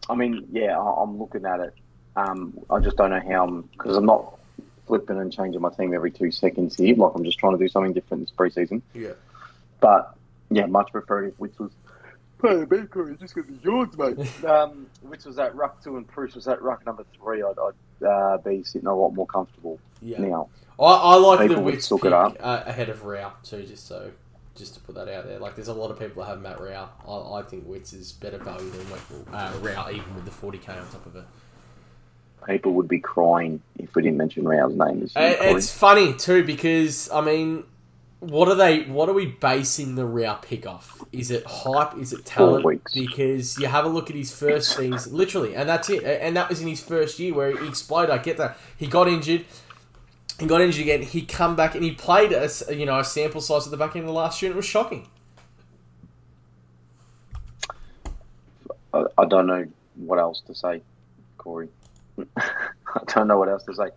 I 0.09 0.15
mean, 0.15 0.45
yeah, 0.51 0.77
I- 0.77 1.01
I'm 1.01 1.17
looking 1.17 1.45
at 1.45 1.59
it. 1.61 1.73
Um, 2.17 2.59
I 2.69 2.79
just 2.79 2.97
don't 2.97 3.09
know 3.11 3.21
how 3.25 3.45
I'm 3.45 3.61
because 3.71 3.95
I'm 3.95 4.05
not 4.05 4.37
flipping 4.87 5.19
and 5.19 5.31
changing 5.31 5.61
my 5.61 5.69
team 5.69 5.93
every 5.93 6.11
two 6.11 6.31
seconds 6.31 6.75
here. 6.77 6.95
Like 6.95 7.13
I'm 7.15 7.23
just 7.23 7.39
trying 7.39 7.57
to 7.57 7.63
do 7.63 7.67
something 7.67 7.93
different 7.93 8.23
this 8.27 8.35
preseason. 8.35 8.81
yeah. 8.93 9.11
But 9.79 10.15
yeah, 10.49 10.65
much 10.65 10.91
preferred 10.91 11.29
if 11.29 11.39
which 11.39 11.57
was. 11.59 11.71
Hey, 12.41 12.65
Ben 12.65 12.87
Curry, 12.87 13.15
just 13.17 13.35
gonna 13.35 13.47
be 13.47 13.57
yours, 13.63 13.97
mate. 13.97 14.43
um, 14.45 14.87
which 15.01 15.23
was 15.23 15.37
that 15.37 15.55
ruck 15.55 15.81
two 15.83 15.95
and 15.97 16.05
Bruce 16.07 16.35
was 16.35 16.45
that 16.45 16.61
ruck 16.61 16.85
number 16.85 17.05
three. 17.17 17.41
I'd, 17.41 17.55
I'd 17.57 18.05
uh, 18.05 18.37
be 18.39 18.63
sitting 18.63 18.87
a 18.87 18.95
lot 18.95 19.11
more 19.11 19.27
comfortable 19.27 19.79
Yeah, 20.01 20.19
now. 20.19 20.49
I, 20.79 20.83
I 20.83 21.15
like 21.15 21.39
the 21.39 21.47
People 21.47 21.63
would 21.63 21.73
Wicks 21.75 21.87
pick 21.87 22.05
it 22.05 22.13
up. 22.13 22.35
uh, 22.41 22.63
ahead 22.65 22.89
of 22.89 23.05
Rowell 23.05 23.33
too, 23.43 23.63
just 23.63 23.87
so 23.87 24.11
just 24.55 24.75
to 24.75 24.79
put 24.81 24.95
that 24.95 25.07
out 25.07 25.25
there. 25.25 25.39
Like, 25.39 25.55
there's 25.55 25.67
a 25.67 25.73
lot 25.73 25.89
of 25.89 25.99
people 25.99 26.23
that 26.23 26.29
have 26.29 26.41
Matt 26.41 26.59
Rowell. 26.59 26.89
I, 27.07 27.39
I 27.39 27.43
think 27.43 27.65
Witts 27.65 27.93
is 27.93 28.11
better 28.11 28.37
value 28.37 28.69
than 28.69 29.33
uh, 29.33 29.53
Rowell, 29.61 29.89
even 29.89 30.15
with 30.15 30.25
the 30.25 30.31
40k 30.31 30.69
on 30.69 30.87
top 30.89 31.05
of 31.05 31.15
it. 31.15 31.23
People 32.47 32.73
would 32.73 32.87
be 32.87 32.99
crying 32.99 33.61
if 33.79 33.95
we 33.95 34.01
didn't 34.01 34.17
mention 34.17 34.47
Rowell's 34.47 34.75
name 34.75 35.09
It's 35.15 35.73
funny 35.73 36.13
too 36.13 36.43
because 36.43 37.09
I 37.11 37.21
mean, 37.21 37.63
what 38.23 38.47
are 38.47 38.55
they? 38.55 38.83
What 38.83 39.09
are 39.09 39.13
we 39.13 39.25
basing 39.25 39.95
the 39.95 40.05
Rowell 40.05 40.39
pick 40.41 40.65
off? 40.65 41.03
Is 41.11 41.29
it 41.29 41.45
hype? 41.45 41.97
Is 41.97 42.13
it 42.13 42.25
talent? 42.25 42.65
Because 42.93 43.57
you 43.59 43.67
have 43.67 43.85
a 43.85 43.89
look 43.89 44.09
at 44.09 44.15
his 44.15 44.33
first 44.33 44.77
things, 44.77 45.11
literally, 45.11 45.55
and 45.55 45.67
that's 45.67 45.89
it. 45.89 46.03
And 46.03 46.37
that 46.37 46.49
was 46.49 46.61
in 46.61 46.67
his 46.67 46.81
first 46.81 47.19
year 47.19 47.33
where 47.33 47.57
he 47.57 47.67
exploded. 47.67 48.11
I 48.11 48.17
get 48.19 48.37
that. 48.37 48.57
He 48.77 48.87
got 48.87 49.07
injured. 49.09 49.45
He 50.39 50.45
got 50.45 50.61
injured 50.61 50.81
again. 50.81 51.01
He 51.01 51.23
come 51.25 51.55
back 51.55 51.75
and 51.75 51.83
he 51.83 51.91
played 51.91 52.31
a 52.31 52.49
you 52.73 52.85
know 52.85 52.99
a 52.99 53.03
sample 53.03 53.41
size 53.41 53.67
at 53.67 53.71
the 53.71 53.77
back 53.77 53.95
end 53.95 54.05
of 54.05 54.07
the 54.07 54.13
last 54.13 54.41
year, 54.41 54.51
and 54.51 54.55
it 54.55 54.57
was 54.57 54.65
shocking. 54.65 55.07
I, 58.93 59.03
I 59.17 59.25
don't 59.25 59.47
know 59.47 59.67
what 59.95 60.19
else 60.19 60.41
to 60.47 60.55
say, 60.55 60.81
Corey. 61.37 61.69
I 62.37 63.01
don't 63.07 63.27
know 63.27 63.37
what 63.37 63.49
else 63.49 63.63
to 63.63 63.75
say. 63.75 63.89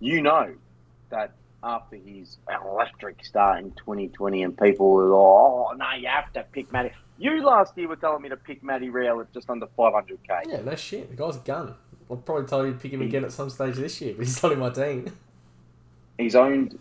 You 0.00 0.22
know 0.22 0.54
that 1.10 1.32
after 1.62 1.96
his 1.96 2.38
electric 2.48 3.24
start 3.24 3.60
in 3.60 3.72
2020, 3.72 4.42
and 4.42 4.56
people 4.56 4.90
were 4.90 5.04
like, 5.04 5.12
"Oh 5.12 5.74
no, 5.76 5.92
you 5.92 6.08
have 6.08 6.32
to 6.32 6.44
pick 6.52 6.72
Matty." 6.72 6.92
You 7.18 7.44
last 7.44 7.76
year 7.76 7.86
were 7.86 7.96
telling 7.96 8.22
me 8.22 8.30
to 8.30 8.36
pick 8.36 8.62
Matty 8.62 8.88
Rowell 8.88 9.20
at 9.20 9.32
just 9.34 9.50
under 9.50 9.66
500k. 9.78 10.46
Yeah, 10.46 10.62
no 10.62 10.74
shit. 10.74 11.10
The 11.10 11.16
guy's 11.16 11.36
a 11.36 11.40
gun. 11.40 11.74
I'll 12.10 12.16
probably 12.16 12.46
tell 12.46 12.66
you 12.66 12.72
to 12.72 12.78
pick 12.78 12.92
him 12.92 13.02
again 13.02 13.24
at 13.24 13.32
some 13.32 13.50
stage 13.50 13.76
this 13.76 14.00
year, 14.00 14.14
but 14.16 14.26
he's 14.26 14.42
not 14.42 14.52
in 14.52 14.58
my 14.58 14.70
team. 14.70 15.12
He's 16.18 16.34
owned 16.34 16.78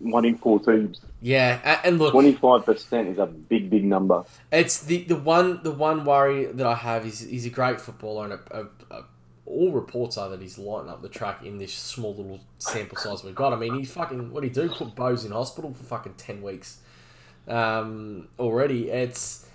one 0.00 0.24
in 0.24 0.36
four 0.36 0.58
teams. 0.58 1.00
Yeah, 1.22 1.80
and 1.84 1.98
look, 1.98 2.14
25% 2.14 3.12
is 3.12 3.18
a 3.18 3.26
big, 3.26 3.70
big 3.70 3.84
number. 3.84 4.24
It's 4.50 4.80
the, 4.82 5.04
the 5.04 5.16
one 5.16 5.62
the 5.62 5.70
one 5.70 6.04
worry 6.04 6.46
that 6.46 6.66
I 6.66 6.74
have 6.74 7.06
is 7.06 7.20
he's 7.20 7.46
a 7.46 7.50
great 7.50 7.80
footballer 7.80 8.24
and 8.24 8.32
a, 8.32 8.62
a, 8.62 8.66
all 9.50 9.72
reports 9.72 10.16
are 10.16 10.28
that 10.30 10.40
he's 10.40 10.58
lighting 10.58 10.90
up 10.90 11.02
the 11.02 11.08
track 11.08 11.44
in 11.44 11.58
this 11.58 11.74
small 11.74 12.14
little 12.14 12.40
sample 12.58 12.96
size 12.96 13.24
we've 13.24 13.34
got. 13.34 13.52
I 13.52 13.56
mean, 13.56 13.74
he 13.74 13.84
fucking 13.84 14.32
what 14.32 14.44
he 14.44 14.50
do 14.50 14.68
put 14.68 14.94
Bowes 14.94 15.24
in 15.24 15.32
hospital 15.32 15.72
for 15.72 15.84
fucking 15.84 16.14
ten 16.14 16.42
weeks 16.42 16.78
um, 17.48 18.28
already. 18.38 18.90
It's 18.90 19.46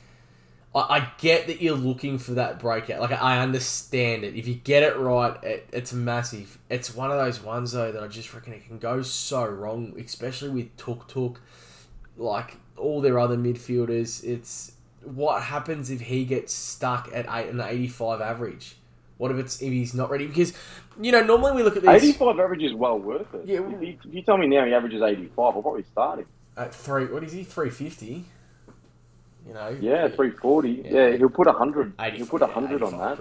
I, 0.74 0.80
I 0.80 1.12
get 1.18 1.48
that 1.48 1.62
you're 1.62 1.76
looking 1.76 2.18
for 2.18 2.34
that 2.34 2.60
breakout. 2.60 3.00
Like 3.00 3.12
I 3.12 3.40
understand 3.40 4.24
it. 4.24 4.36
If 4.36 4.48
you 4.48 4.56
get 4.56 4.84
it 4.84 4.98
right, 4.98 5.42
it, 5.44 5.70
it's 5.72 5.94
massive. 5.94 6.60
It's 6.70 6.94
one 6.94 7.12
of 7.12 7.18
those 7.18 7.42
ones 7.42 7.72
though 7.72 7.92
that 7.92 8.04
I 8.04 8.08
just 8.08 8.34
reckon 8.34 8.54
it 8.54 8.68
can 8.68 8.78
go 8.78 9.02
so 9.02 9.46
wrong, 9.46 9.94
especially 9.98 10.50
with 10.50 10.76
Touk 10.78 11.10
Touk 11.10 11.38
like 12.18 12.58
all 12.78 13.02
their 13.02 13.18
other 13.18 13.38
midfielders. 13.38 14.24
It's 14.24 14.74
what 15.04 15.44
happens 15.44 15.90
if 15.90 16.02
he 16.02 16.26
gets 16.26 16.54
stuck 16.54 17.10
at 17.14 17.26
eight 17.30 17.50
an 17.50 17.62
eighty-five 17.62 18.22
average. 18.22 18.76
What 19.18 19.32
if 19.32 19.38
it's 19.38 19.62
if 19.62 19.72
he's 19.72 19.94
not 19.94 20.10
ready? 20.10 20.28
Because 20.28 20.54
you 21.00 21.12
know 21.12 21.24
normally 21.24 21.54
we 21.54 21.64
look 21.64 21.78
at 21.78 21.84
these 21.84 22.04
85 22.04 22.40
average 22.40 22.64
is 22.64 22.74
well 22.74 23.00
worth 23.00 23.34
it. 23.34 23.46
Yeah, 23.46 23.60
if, 23.62 23.82
you, 23.82 23.98
if 24.06 24.14
you 24.14 24.22
tell 24.24 24.38
me 24.38 24.48
now 24.48 24.66
he 24.66 24.74
averages 24.74 25.02
85, 25.02 25.38
I'll 25.38 25.62
probably 25.62 25.84
start 25.84 26.20
him. 26.20 26.26
at 26.58 26.74
three. 26.76 27.06
What 27.06 27.24
is 27.24 27.32
he? 27.32 27.44
Three 27.44 27.70
fifty. 27.70 28.26
You 29.48 29.54
know. 29.54 29.70
Yeah, 29.80 30.08
340. 30.08 30.70
Yeah. 30.70 30.92
Yeah, 31.12 31.18
he'll 31.18 31.30
put 31.30 31.46
100. 31.46 31.94
He'll 32.16 32.26
put 32.26 32.42
100 32.42 32.82
on 32.82 32.98
that. 32.98 33.20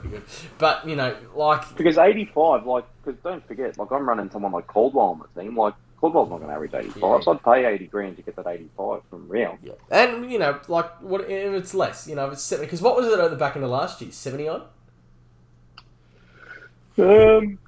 But 0.56 0.88
you 0.88 0.96
know, 0.96 1.14
like 1.34 1.76
Because 1.76 1.98
85, 1.98 2.64
like, 2.66 2.86
because 3.04 3.20
don't 3.22 3.46
forget, 3.46 3.76
like, 3.76 3.92
I'm 3.92 4.08
running 4.08 4.30
someone 4.30 4.50
like 4.52 4.66
Caldwell 4.66 5.04
on 5.08 5.20
the 5.34 5.42
team. 5.42 5.54
Like, 5.54 5.74
Caldwell's 6.00 6.30
not 6.30 6.38
going 6.38 6.48
to 6.48 6.54
average 6.54 6.72
85, 6.72 6.96
Yeah. 7.02 7.20
so 7.20 7.32
I'd 7.32 7.42
pay 7.44 7.66
80 7.66 7.86
grand 7.88 8.16
to 8.16 8.22
get 8.22 8.36
that 8.36 8.46
85 8.46 9.02
from 9.10 9.28
Rowell. 9.28 9.58
yeah, 9.62 9.72
and 9.90 10.30
you 10.32 10.38
know, 10.38 10.58
like 10.66 10.90
what 11.02 11.20
if 11.30 11.52
it's 11.52 11.74
less? 11.74 12.08
You 12.08 12.14
know, 12.14 12.26
if 12.28 12.32
it's 12.32 12.42
seventy. 12.42 12.66
Because 12.68 12.80
what 12.80 12.96
was 12.96 13.06
it 13.06 13.18
at 13.18 13.30
the 13.30 13.36
back 13.36 13.56
end 13.56 13.64
of 13.66 13.70
last 13.70 14.00
year? 14.00 14.10
Seventy 14.10 14.48
odd. 14.48 14.62
Um, 16.98 17.58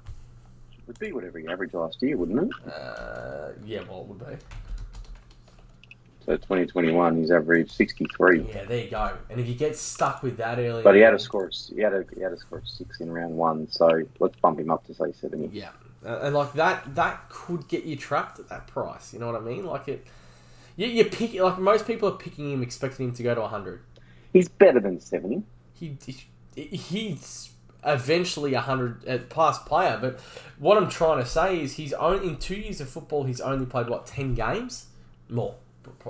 it 0.77 0.87
would 0.87 0.99
be 0.99 1.11
whatever 1.11 1.39
he 1.39 1.47
averaged 1.47 1.73
last 1.73 2.01
year, 2.01 2.15
wouldn't 2.17 2.39
it? 2.39 2.71
Uh, 2.71 3.49
yeah, 3.65 3.81
well, 3.89 4.01
it 4.01 4.07
would 4.07 4.19
be. 4.19 4.35
So 6.25 6.35
2021, 6.35 7.17
he's 7.19 7.31
averaged 7.31 7.71
63. 7.71 8.41
Yeah, 8.41 8.65
there 8.65 8.83
you 8.83 8.89
go. 8.89 9.13
And 9.29 9.39
if 9.39 9.47
you 9.47 9.55
get 9.55 9.77
stuck 9.77 10.21
with 10.23 10.35
that 10.37 10.59
early, 10.59 10.83
But 10.83 10.95
he 10.95 11.01
had 11.01 11.13
a 11.13 11.19
score. 11.19 11.45
Of, 11.45 11.53
he 11.73 11.81
had 11.81 11.93
a 11.93 12.03
he 12.13 12.21
had 12.21 12.33
a 12.33 12.37
score 12.37 12.57
of 12.59 12.67
six 12.67 12.99
in 12.99 13.09
round 13.11 13.33
one. 13.35 13.69
So 13.71 14.03
let's 14.19 14.35
bump 14.37 14.59
him 14.59 14.69
up 14.69 14.85
to 14.87 14.93
say 14.93 15.13
70. 15.13 15.49
Yeah, 15.57 15.69
Uh, 16.05 16.19
and 16.23 16.35
like 16.35 16.51
that, 16.53 16.95
that 16.95 17.29
could 17.29 17.69
get 17.69 17.85
you 17.85 17.95
trapped 17.95 18.39
at 18.39 18.49
that 18.49 18.67
price. 18.67 19.13
You 19.13 19.19
know 19.19 19.27
what 19.31 19.41
I 19.41 19.45
mean? 19.45 19.65
Like 19.65 19.87
it, 19.87 20.05
you, 20.75 20.87
you 20.87 21.05
pick 21.05 21.33
like 21.33 21.59
most 21.59 21.87
people 21.87 22.09
are 22.09 22.17
picking 22.17 22.51
him, 22.51 22.61
expecting 22.61 23.07
him 23.07 23.13
to 23.13 23.23
go 23.23 23.33
to 23.33 23.47
hundred. 23.47 23.81
He's 24.33 24.49
better 24.49 24.81
than 24.81 24.99
70. 24.99 25.43
He, 25.73 25.97
he 26.03 26.63
he's 26.75 27.51
eventually 27.85 28.53
a 28.53 28.61
hundred 28.61 29.07
uh, 29.07 29.19
plus 29.29 29.59
player. 29.59 29.97
But 30.01 30.19
what 30.57 30.77
I'm 30.77 30.89
trying 30.89 31.23
to 31.23 31.29
say 31.29 31.61
is 31.61 31.73
he's 31.73 31.93
only 31.93 32.27
in 32.27 32.37
two 32.37 32.55
years 32.55 32.81
of 32.81 32.89
football. 32.89 33.23
He's 33.23 33.41
only 33.41 33.65
played 33.65 33.89
what 33.89 34.05
ten 34.05 34.33
games, 34.33 34.87
more 35.29 35.55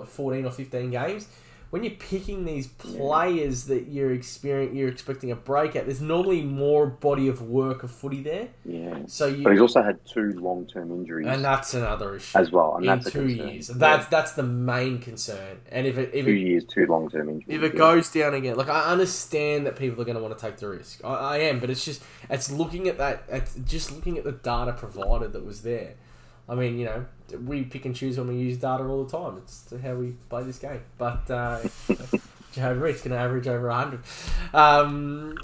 fourteen 0.06 0.46
or 0.46 0.52
fifteen 0.52 0.92
games. 0.92 1.28
When 1.70 1.84
you're 1.84 1.94
picking 1.94 2.46
these 2.46 2.68
players 2.68 3.66
that 3.66 3.88
you're 3.88 4.14
experiencing, 4.14 4.78
you're 4.78 4.90
expecting 4.90 5.32
a 5.32 5.36
breakout. 5.36 5.86
There's 5.86 6.02
normally 6.02 6.42
more 6.42 6.88
body 6.88 7.28
of 7.28 7.42
work 7.42 7.84
of 7.84 7.92
footy 7.92 8.22
there, 8.22 8.50
Yeah. 8.66 9.00
so 9.08 9.28
you 9.28 9.44
But 9.44 9.52
he's 9.52 9.62
also 9.62 9.82
had 9.84 10.04
two 10.06 10.32
long 10.40 10.66
term 10.66 10.92
injuries 10.92 11.28
and 11.28 11.44
that's 11.44 11.74
another 11.74 12.16
issue 12.16 12.38
as 12.38 12.52
well. 12.52 12.76
And 12.76 12.86
in 12.86 12.88
that's 12.88 13.12
two 13.12 13.28
years. 13.28 13.68
That's 13.68 14.08
that's 14.08 14.32
the 14.34 14.44
main 14.44 15.00
concern. 15.00 15.58
And 15.72 15.86
if 15.86 15.98
it 15.98 16.12
if 16.14 16.26
two 16.26 16.32
it, 16.32 16.38
years, 16.40 16.66
two 16.66 16.86
long 16.88 17.10
term 17.10 17.30
injuries. 17.30 17.58
if 17.58 17.64
it 17.64 17.74
yeah. 17.74 17.78
goes 17.80 18.10
down 18.12 18.34
again, 18.34 18.56
like 18.56 18.70
I 18.70 18.86
understand 18.86 19.66
that 19.66 19.76
people 19.76 20.02
are 20.02 20.06
going 20.06 20.18
to 20.18 20.24
want 20.24 20.38
to 20.38 20.42
take 20.46 20.58
the 20.58 20.70
risk. 20.70 21.02
I, 21.04 21.14
I 21.14 21.38
am, 21.40 21.60
but 21.60 21.70
it's 21.70 21.84
just 21.84 22.02
it's 22.30 22.50
looking 22.52 22.88
at 22.88 22.98
that. 22.98 23.24
It's 23.30 23.56
just 23.66 23.92
looking 23.92 24.18
at 24.18 24.24
the 24.24 24.32
data 24.32 24.74
provided 24.74 25.34
that 25.34 25.46
was 25.46 25.64
there. 25.64 25.96
I 26.50 26.56
mean, 26.56 26.78
you 26.80 26.86
know, 26.86 27.06
we 27.46 27.64
pick 27.64 27.86
and 27.86 27.96
choose 27.96 28.18
when 28.18 28.30
we 28.30 28.36
use 28.36 28.58
data 28.58 28.84
all 28.86 29.04
the 29.04 29.18
time. 29.18 29.38
It's 29.38 29.74
how 29.84 29.96
we 29.96 30.14
play 30.30 30.44
this 30.44 30.60
game. 30.60 30.82
But 30.98 31.30
uh, 31.30 31.60
Joe 32.54 32.74
Reed's 32.74 33.02
going 33.02 33.12
to 33.12 33.18
average 33.18 33.48
over 33.48 33.70
hundred. 33.70 34.02
Um, 34.54 35.38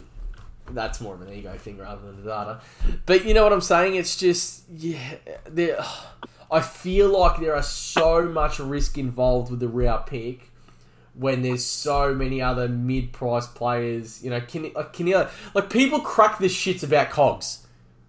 that's 0.69 1.01
more 1.01 1.15
of 1.15 1.21
an 1.21 1.33
ego 1.33 1.57
thing 1.57 1.77
rather 1.77 2.01
than 2.01 2.23
the 2.23 2.29
data. 2.29 2.61
But 3.05 3.25
you 3.25 3.33
know 3.33 3.43
what 3.43 3.53
I'm 3.53 3.61
saying? 3.61 3.95
It's 3.95 4.15
just 4.15 4.63
yeah, 4.69 5.15
there. 5.45 5.83
I 6.49 6.61
feel 6.61 7.09
like 7.09 7.39
there 7.39 7.55
are 7.55 7.63
so 7.63 8.23
much 8.23 8.59
risk 8.59 8.97
involved 8.97 9.49
with 9.49 9.59
the 9.59 9.67
rear 9.67 10.01
pick 10.05 10.51
when 11.15 11.41
there's 11.41 11.65
so 11.65 12.13
many 12.13 12.41
other 12.41 12.67
mid-price 12.67 13.47
players. 13.47 14.23
You 14.23 14.29
know, 14.29 14.41
can 14.41 14.71
like 14.73 14.93
Canelio, 14.93 15.29
like 15.53 15.69
people 15.69 15.99
crack 15.99 16.39
this 16.39 16.55
shits 16.55 16.83
about 16.83 17.09
Cogs. 17.09 17.62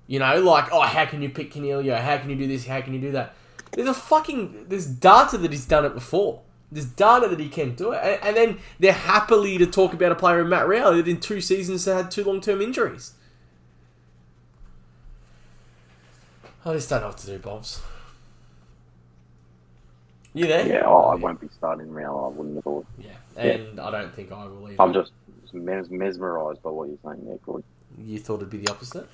You 0.07 0.19
know, 0.19 0.41
like 0.41 0.73
oh, 0.73 0.83
how 0.83 1.07
can 1.07 1.23
you 1.23 1.31
pick 1.31 1.53
Canelio? 1.53 1.99
How 1.99 2.19
can 2.19 2.31
you 2.31 2.37
do 2.37 2.47
this? 2.47 2.67
How 2.67 2.81
can 2.81 2.93
you 2.95 3.01
do 3.01 3.13
that? 3.13 3.35
There's 3.73 3.89
a 3.89 3.95
fucking 3.95 4.67
there's 4.69 4.87
data 4.87 5.39
that 5.39 5.51
he's 5.51 5.67
done 5.67 5.85
it 5.85 5.95
before. 5.95 6.43
There's 6.71 6.87
data 6.87 7.29
that 7.29 7.39
he 7.39 7.49
can 7.49 7.75
do 7.75 7.93
it, 7.93 8.01
and, 8.03 8.23
and 8.23 8.37
then 8.37 8.59
they're 8.79 8.93
happily 8.93 9.59
to 9.59 9.67
talk 9.67 9.93
about 9.95 10.13
a 10.13 10.15
player 10.17 10.41
in 10.41 10.49
Matt 10.49 10.67
Rowell 10.67 10.97
that 10.97 11.07
in 11.07 11.21
two 11.21 11.41
seasons 11.41 11.85
had 11.85 12.11
two 12.11 12.25
long-term 12.25 12.61
injuries. 12.61 13.13
I 16.67 16.73
just 16.73 16.89
don't 16.89 17.03
know 17.03 17.09
what 17.09 17.19
to 17.19 17.27
do, 17.27 17.39
Bobs. 17.39 17.81
You 20.33 20.47
there? 20.49 20.67
Yeah, 20.67 20.83
oh, 20.85 21.11
I 21.11 21.15
won't 21.15 21.41
be 21.41 21.49
starting 21.57 21.91
Rowell. 21.93 22.25
I 22.25 22.29
wouldn't 22.37 22.57
have 22.57 22.65
thought. 22.65 22.87
Yeah, 22.99 23.11
and 23.37 23.79
I 23.79 23.91
don't 23.91 24.13
think 24.13 24.33
I 24.33 24.45
will 24.47 24.69
either. 24.69 24.83
I'm 24.83 24.93
just 24.93 25.13
mes- 25.53 25.91
mesmerised 25.91 26.63
by 26.63 26.71
what 26.71 26.89
you're 26.89 26.99
saying 27.05 27.25
there, 27.25 27.39
Corey. 27.39 27.63
You 27.99 28.19
thought 28.19 28.37
it'd 28.37 28.51
be 28.51 28.59
the 28.59 28.73
opposite? 28.73 29.07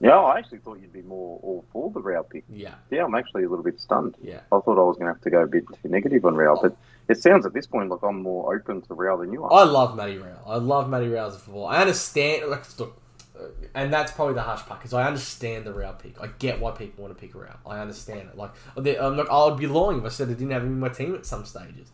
Yeah, 0.00 0.18
I 0.18 0.38
actually 0.38 0.58
thought 0.58 0.80
you'd 0.80 0.92
be 0.92 1.02
more 1.02 1.38
all 1.42 1.64
for 1.72 1.90
the 1.90 2.00
Rowell 2.00 2.24
pick. 2.24 2.44
Yeah, 2.48 2.74
Yeah, 2.90 3.04
I'm 3.04 3.14
actually 3.14 3.44
a 3.44 3.48
little 3.48 3.64
bit 3.64 3.80
stunned. 3.80 4.16
yeah. 4.22 4.40
I 4.52 4.58
thought 4.60 4.78
I 4.78 4.82
was 4.82 4.96
going 4.96 5.06
to 5.06 5.12
have 5.14 5.22
to 5.22 5.30
go 5.30 5.42
a 5.42 5.46
bit 5.46 5.64
too 5.82 5.88
negative 5.88 6.24
on 6.24 6.34
Rowell, 6.34 6.58
but 6.60 6.76
it 7.08 7.18
sounds 7.18 7.46
at 7.46 7.52
this 7.54 7.66
point 7.66 7.88
like 7.90 8.02
I'm 8.02 8.20
more 8.22 8.54
open 8.54 8.82
to 8.82 8.94
Rowell 8.94 9.18
than 9.18 9.32
you 9.32 9.44
are. 9.44 9.52
I 9.52 9.62
love 9.64 9.96
Matty 9.96 10.18
Rowell. 10.18 10.42
I 10.46 10.56
love 10.56 10.90
Matty 10.90 11.16
as 11.16 11.36
a 11.36 11.38
footballer. 11.38 11.72
I 11.72 11.80
understand, 11.80 12.50
like, 12.50 12.78
look, 12.78 13.00
uh, 13.38 13.44
and 13.74 13.92
that's 13.92 14.10
probably 14.12 14.34
the 14.34 14.42
harsh 14.42 14.62
part 14.62 14.80
because 14.80 14.92
I 14.92 15.06
understand 15.06 15.64
the 15.64 15.72
Rowell 15.72 15.94
pick. 15.94 16.20
I 16.20 16.26
get 16.38 16.60
why 16.60 16.72
people 16.72 17.04
want 17.04 17.16
to 17.16 17.20
pick 17.20 17.34
Rowell. 17.34 17.54
I 17.64 17.78
understand 17.78 18.28
it. 18.30 18.36
Like, 18.36 18.50
not, 18.76 19.30
I 19.30 19.44
would 19.46 19.58
be 19.58 19.66
lying 19.68 19.98
if 19.98 20.04
I 20.04 20.08
said 20.08 20.28
I 20.28 20.32
didn't 20.32 20.50
have 20.50 20.62
him 20.62 20.72
in 20.72 20.80
my 20.80 20.88
team 20.88 21.14
at 21.14 21.24
some 21.24 21.44
stages. 21.44 21.90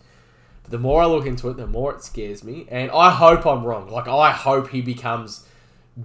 But 0.63 0.71
the 0.73 0.79
more 0.79 1.03
I 1.03 1.07
look 1.07 1.27
into 1.27 1.49
it, 1.51 1.57
the 1.59 1.67
more 1.67 1.95
it 1.95 2.03
scares 2.03 2.43
me, 2.43 2.67
and 2.71 2.91
I 2.91 3.11
hope 3.11 3.47
I'm 3.47 3.63
wrong. 3.65 3.89
Like, 3.91 4.09
I 4.09 4.33
hope 4.33 4.69
he 4.71 4.81
becomes 4.81 5.47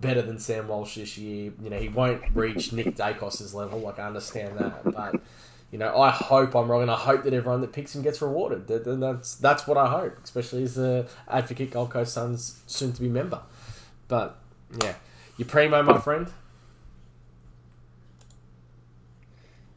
better 0.01 0.21
than 0.21 0.39
Sam 0.39 0.67
Walsh 0.67 0.95
this 0.95 1.17
year. 1.17 1.51
You 1.61 1.69
know, 1.69 1.77
he 1.79 1.89
won't 1.89 2.21
reach 2.33 2.71
Nick 2.73 2.95
Daicos's 2.95 3.53
level. 3.53 3.79
Like, 3.79 3.99
I 3.99 4.07
understand 4.07 4.57
that, 4.57 4.83
but. 4.93 5.21
You 5.71 5.79
know, 5.79 5.99
I 5.99 6.09
hope 6.11 6.55
I'm 6.55 6.71
wrong, 6.71 6.83
and 6.83 6.91
I 6.91 6.95
hope 6.95 7.23
that 7.23 7.33
everyone 7.33 7.59
that 7.61 7.73
picks 7.73 7.93
him 7.93 8.01
gets 8.01 8.21
rewarded. 8.21 8.67
That- 8.67 8.85
that- 8.85 8.99
That's 8.99 9.35
that's 9.35 9.67
what 9.67 9.77
I 9.77 9.87
hope, 9.87 10.19
especially 10.23 10.63
as 10.63 10.75
the 10.75 11.07
advocate 11.27 11.71
Gold 11.71 11.89
Coast 11.89 12.13
Suns 12.13 12.61
soon 12.65 12.93
to 12.93 13.01
be 13.01 13.09
member. 13.09 13.41
But 14.07 14.37
yeah, 14.81 14.93
your 15.37 15.47
primo, 15.49 15.81
my 15.83 15.97
friend. 15.97 16.27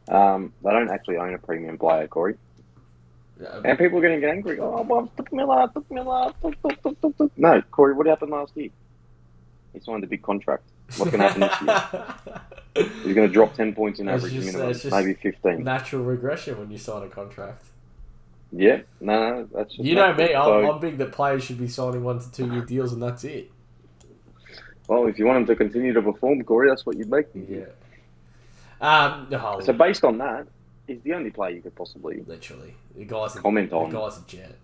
Um, 0.07 0.53
they 0.63 0.71
don't 0.71 0.89
actually 0.89 1.17
own 1.17 1.33
a 1.33 1.37
premium 1.37 1.77
player, 1.77 2.07
Corey. 2.07 2.35
And 3.63 3.77
people 3.77 3.97
are 3.99 4.01
going 4.01 4.15
to 4.15 4.19
get 4.21 4.29
angry. 4.29 4.59
Oh, 4.59 4.81
well, 4.81 5.11
took 5.17 5.31
Miller, 5.33 5.69
Miller. 5.89 6.33
No, 7.37 7.61
Corey, 7.71 7.93
what 7.93 8.05
happened 8.07 8.31
last 8.31 8.51
year? 8.55 8.69
He 9.79 9.85
signed 9.85 10.03
a 10.03 10.07
big 10.07 10.21
contract. 10.21 10.63
What's 10.97 11.11
going 11.11 11.21
to 11.21 11.29
happen 11.29 11.41
this 11.41 12.35
year? 12.75 12.85
He's 13.03 13.15
going 13.15 13.27
to 13.27 13.33
drop 13.33 13.53
10 13.53 13.73
points 13.75 13.99
in 13.99 14.07
It's 14.09 14.23
average 14.23 14.33
just- 14.33 14.53
minimum, 14.57 15.05
maybe 15.05 15.13
15. 15.21 15.63
Natural 15.63 16.03
regression 16.03 16.57
when 16.59 16.69
you 16.71 16.77
sign 16.77 17.03
a 17.03 17.07
contract. 17.07 17.65
Yeah, 18.51 18.81
no, 18.99 19.29
no, 19.41 19.47
that's 19.53 19.75
just 19.75 19.83
You 19.87 19.93
know 19.93 20.11
me, 20.15 20.33
I'm, 20.33 20.45
So, 20.45 20.71
I'm 20.71 20.79
big 20.79 20.97
that 20.97 21.11
players 21.11 21.43
should 21.43 21.59
be 21.59 21.67
signing 21.67 22.03
one 22.03 22.19
to 22.19 22.31
two 22.31 22.51
year 22.51 22.61
deals, 22.65 22.93
and 22.93 23.03
that's 23.03 23.23
it. 23.23 23.51
well, 24.87 25.05
if 25.05 25.19
you 25.19 25.27
want 25.27 25.37
him 25.37 25.45
to 25.45 25.55
continue 25.55 25.93
to 25.93 26.01
perform, 26.01 26.43
Corey, 26.43 26.67
that's 26.67 26.83
what 26.83 26.97
you'd 26.97 27.11
make. 27.11 27.27
Yeah. 27.35 27.65
Um, 28.81 29.27
no, 29.29 29.59
So 29.63 29.71
based 29.73 30.03
on 30.03 30.17
that, 30.17 30.47
he's 30.87 30.99
the 31.03 31.13
only 31.13 31.29
player 31.29 31.51
you 31.51 31.61
could 31.61 31.75
possibly. 31.75 32.23
literally, 32.25 32.73
the 32.95 33.05
guy's 33.05 33.35
a, 33.35 33.39
Comment 33.41 33.69
the 33.69 33.75
on. 33.75 33.91
guy's 33.91 34.17
a 34.17 34.21
jet. 34.25 34.55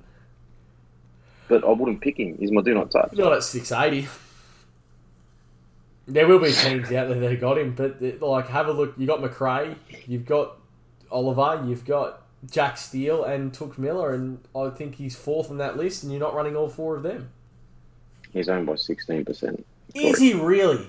But 1.47 1.63
I 1.63 1.69
wouldn't 1.69 2.01
pick 2.01 2.19
him. 2.19 2.37
He's 2.39 2.51
my 2.51 2.63
do 2.63 2.73
not 2.73 2.89
touch. 2.89 3.13
Not 3.13 3.33
at 3.33 3.43
six 3.43 3.71
eighty. 3.71 4.07
There 6.07 6.27
will 6.27 6.39
be 6.39 6.51
teams 6.51 6.91
out 6.91 7.07
there 7.09 7.19
that 7.19 7.41
got 7.41 7.57
him, 7.57 7.73
but 7.73 7.99
like, 8.21 8.47
have 8.49 8.67
a 8.67 8.71
look. 8.71 8.93
You 8.97 9.07
got 9.07 9.21
Macrae, 9.21 9.75
you've 10.05 10.25
got 10.25 10.57
Oliver, 11.09 11.63
you've 11.67 11.83
got 11.85 12.21
Jack 12.49 12.77
Steele, 12.77 13.23
and 13.23 13.51
Touk 13.51 13.77
Miller, 13.79 14.13
and 14.13 14.39
I 14.55 14.69
think 14.69 14.95
he's 14.95 15.15
fourth 15.15 15.49
on 15.49 15.57
that 15.57 15.77
list, 15.77 16.03
and 16.03 16.11
you're 16.11 16.21
not 16.21 16.35
running 16.35 16.55
all 16.55 16.69
four 16.69 16.95
of 16.95 17.01
them. 17.03 17.29
He's 18.31 18.49
owned 18.49 18.67
by 18.67 18.73
16%. 18.73 19.63
Is 19.95 20.19
he 20.19 20.33
really? 20.33 20.85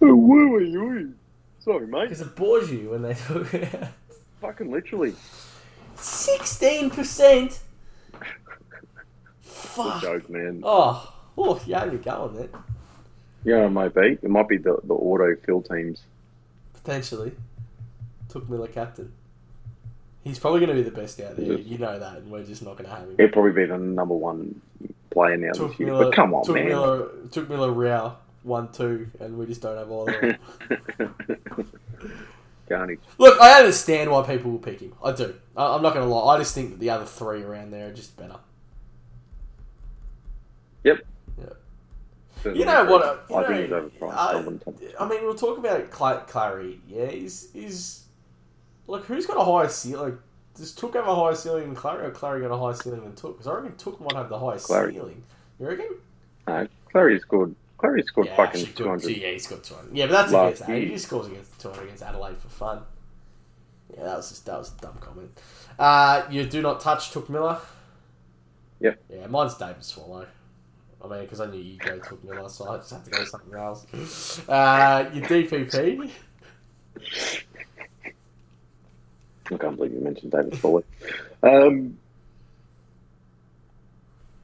Oh, 0.00 0.14
woo, 0.14 0.48
woo, 0.52 0.80
woo. 0.80 1.12
Sorry, 1.60 1.86
mate. 1.86 2.04
Because 2.04 2.20
it 2.20 2.36
bores 2.36 2.70
you 2.70 2.90
when 2.90 3.02
they 3.02 3.14
took 3.14 3.46
Fucking 4.40 4.70
literally. 4.70 5.14
sixteen 5.96 6.90
percent. 6.90 7.60
Good 8.12 8.28
Fuck. 9.40 10.02
joke, 10.02 10.30
man. 10.30 10.60
Oh, 10.62 11.12
oh, 11.36 11.60
yeah, 11.66 11.84
you're 11.86 11.96
going 11.96 12.34
there 12.36 12.48
Yeah, 13.44 13.66
it 13.66 13.70
might 13.70 13.94
be. 13.94 14.18
It 14.22 14.30
might 14.30 14.48
be 14.48 14.56
the, 14.56 14.78
the 14.84 14.94
auto 14.94 15.36
fill 15.44 15.62
teams. 15.62 16.02
potentially. 16.72 17.32
Touk 18.28 18.48
Miller 18.48 18.68
captain. 18.68 19.12
He's 20.24 20.38
probably 20.38 20.60
going 20.60 20.74
to 20.76 20.82
be 20.82 20.88
the 20.88 20.96
best 20.96 21.20
out 21.20 21.36
there. 21.36 21.58
Yes. 21.58 21.66
You 21.66 21.78
know 21.78 21.98
that, 21.98 22.18
and 22.18 22.30
we're 22.30 22.42
just 22.42 22.62
not 22.62 22.78
going 22.78 22.88
to 22.88 22.96
have 22.96 23.08
him. 23.08 23.16
He'll 23.18 23.28
probably 23.28 23.52
be 23.52 23.66
the 23.66 23.76
number 23.76 24.14
one 24.14 24.60
player 25.10 25.36
now 25.36 25.52
Touk 25.52 25.70
this 25.70 25.80
year. 25.80 25.88
Miller, 25.88 26.04
but 26.06 26.14
come 26.14 26.34
on, 26.34 26.44
took 26.44 26.54
man. 26.54 26.68
Miller, 26.68 27.08
Touk 27.28 27.48
Miller 27.48 27.70
Rowell 27.70 28.18
one 28.42 28.72
two, 28.72 29.08
and 29.20 29.36
we 29.38 29.46
just 29.46 29.60
don't 29.60 29.76
have 29.76 29.90
all 29.90 30.08
of 30.08 30.20
them. 30.20 30.36
Look, 33.18 33.40
I 33.40 33.58
understand 33.58 34.10
why 34.10 34.26
people 34.26 34.50
will 34.50 34.58
pick 34.58 34.80
him. 34.80 34.94
I 35.02 35.12
do. 35.12 35.34
I, 35.56 35.74
I'm 35.74 35.82
not 35.82 35.94
going 35.94 36.06
to 36.06 36.12
lie. 36.12 36.34
I 36.34 36.38
just 36.38 36.54
think 36.54 36.70
that 36.70 36.80
the 36.80 36.90
other 36.90 37.04
three 37.04 37.42
around 37.42 37.70
there 37.72 37.88
are 37.88 37.92
just 37.92 38.16
better. 38.16 38.36
You 42.52 42.64
know 42.64 42.84
what? 42.84 43.02
uh, 43.02 43.16
You 43.30 43.36
I 43.36 43.42
know, 43.42 43.48
think 43.48 43.60
he's 43.60 43.70
overpriced. 43.70 44.12
I 44.14 44.32
uh, 44.32 44.72
it. 44.80 44.94
I 45.00 45.08
mean, 45.08 45.22
we'll 45.24 45.34
talk 45.34 45.58
about 45.58 45.90
Cla- 45.90 46.24
Clary. 46.26 46.80
Yeah, 46.88 47.04
is 47.04 47.48
is 47.54 48.04
like 48.86 49.04
who's 49.04 49.26
got 49.26 49.36
a 49.38 49.44
higher 49.44 49.68
ceiling? 49.68 50.10
Like, 50.12 50.18
does 50.54 50.72
Touk 50.74 50.94
have 50.94 51.06
a 51.06 51.14
higher 51.14 51.34
ceiling 51.34 51.64
than 51.64 51.74
Clary, 51.74 52.06
or 52.06 52.10
Clary 52.10 52.42
got 52.42 52.50
a 52.54 52.58
higher 52.58 52.74
ceiling 52.74 53.02
than 53.02 53.12
Touk? 53.12 53.32
Because 53.38 53.46
I 53.46 53.54
reckon 53.54 53.72
Touk 53.72 54.00
might 54.00 54.14
have 54.16 54.28
the 54.28 54.38
highest 54.38 54.66
Clary. 54.66 54.92
ceiling. 54.94 55.22
You 55.58 55.66
reckon? 55.68 55.88
No, 56.46 56.68
Clary 56.92 57.18
scored. 57.20 57.54
Clary 57.78 58.02
scored 58.02 58.26
yeah, 58.28 58.36
fucking 58.36 58.66
two 58.74 58.88
hundred. 58.88 59.16
Yeah, 59.16 59.30
he's 59.30 59.46
got 59.46 59.62
two 59.64 59.74
hundred. 59.74 59.96
Yeah, 59.96 60.06
but 60.06 60.12
that's 60.12 60.32
Last 60.32 60.46
against. 60.46 60.62
Adelaide. 60.62 60.84
He 60.84 60.88
just 60.90 61.06
scores 61.06 61.26
against 61.26 61.60
two 61.60 61.68
hundred 61.70 61.84
against 61.84 62.02
Adelaide 62.02 62.36
for 62.38 62.48
fun. 62.48 62.82
Yeah, 63.96 64.04
that 64.04 64.16
was 64.16 64.28
just 64.30 64.46
that 64.46 64.58
was 64.58 64.72
a 64.76 64.80
dumb 64.80 64.96
comment. 65.00 65.30
Uh, 65.78 66.22
you 66.30 66.44
do 66.44 66.62
not 66.62 66.80
touch 66.80 67.10
Touk 67.12 67.28
Miller. 67.28 67.58
Yep. 68.80 69.00
Yeah, 69.08 69.26
mine's 69.28 69.54
David 69.54 69.82
Swallow. 69.84 70.26
I 71.04 71.08
mean, 71.08 71.20
because 71.22 71.40
I 71.40 71.46
knew 71.50 71.58
you 71.60 71.76
go 71.78 71.98
Touk 71.98 72.24
Miller, 72.24 72.48
so 72.48 72.68
I 72.70 72.76
just 72.78 72.90
had 72.92 73.04
to 73.04 73.10
go 73.10 73.24
something 73.24 73.54
else. 73.54 73.86
Uh, 74.48 75.10
your 75.12 75.24
DPP. 75.26 76.10
I 79.50 79.56
can't 79.58 79.76
believe 79.76 79.92
you 79.92 80.00
mentioned 80.00 80.32
David 80.32 80.58
Fuller. 80.58 80.82
um, 81.42 81.98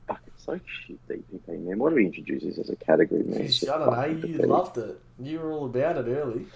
fuck, 0.07 0.21
it's 0.27 0.45
so 0.45 0.61
shit 0.87 0.99
DPP, 1.09 1.61
man. 1.61 1.79
Why 1.79 1.89
do 1.91 1.97
we 1.97 2.07
introduce 2.07 2.43
this 2.43 2.59
as 2.59 2.69
a 2.69 2.77
category, 2.77 3.23
man? 3.23 3.41
It's 3.43 3.67
I 3.67 3.79
don't 3.79 3.91
know. 3.93 4.05
You 4.05 4.17
pathetic. 4.21 4.47
loved 4.47 4.79
it. 4.79 5.01
You 5.19 5.39
were 5.41 5.53
all 5.53 5.67
about 5.67 5.97
it 5.97 6.07
early. 6.11 6.47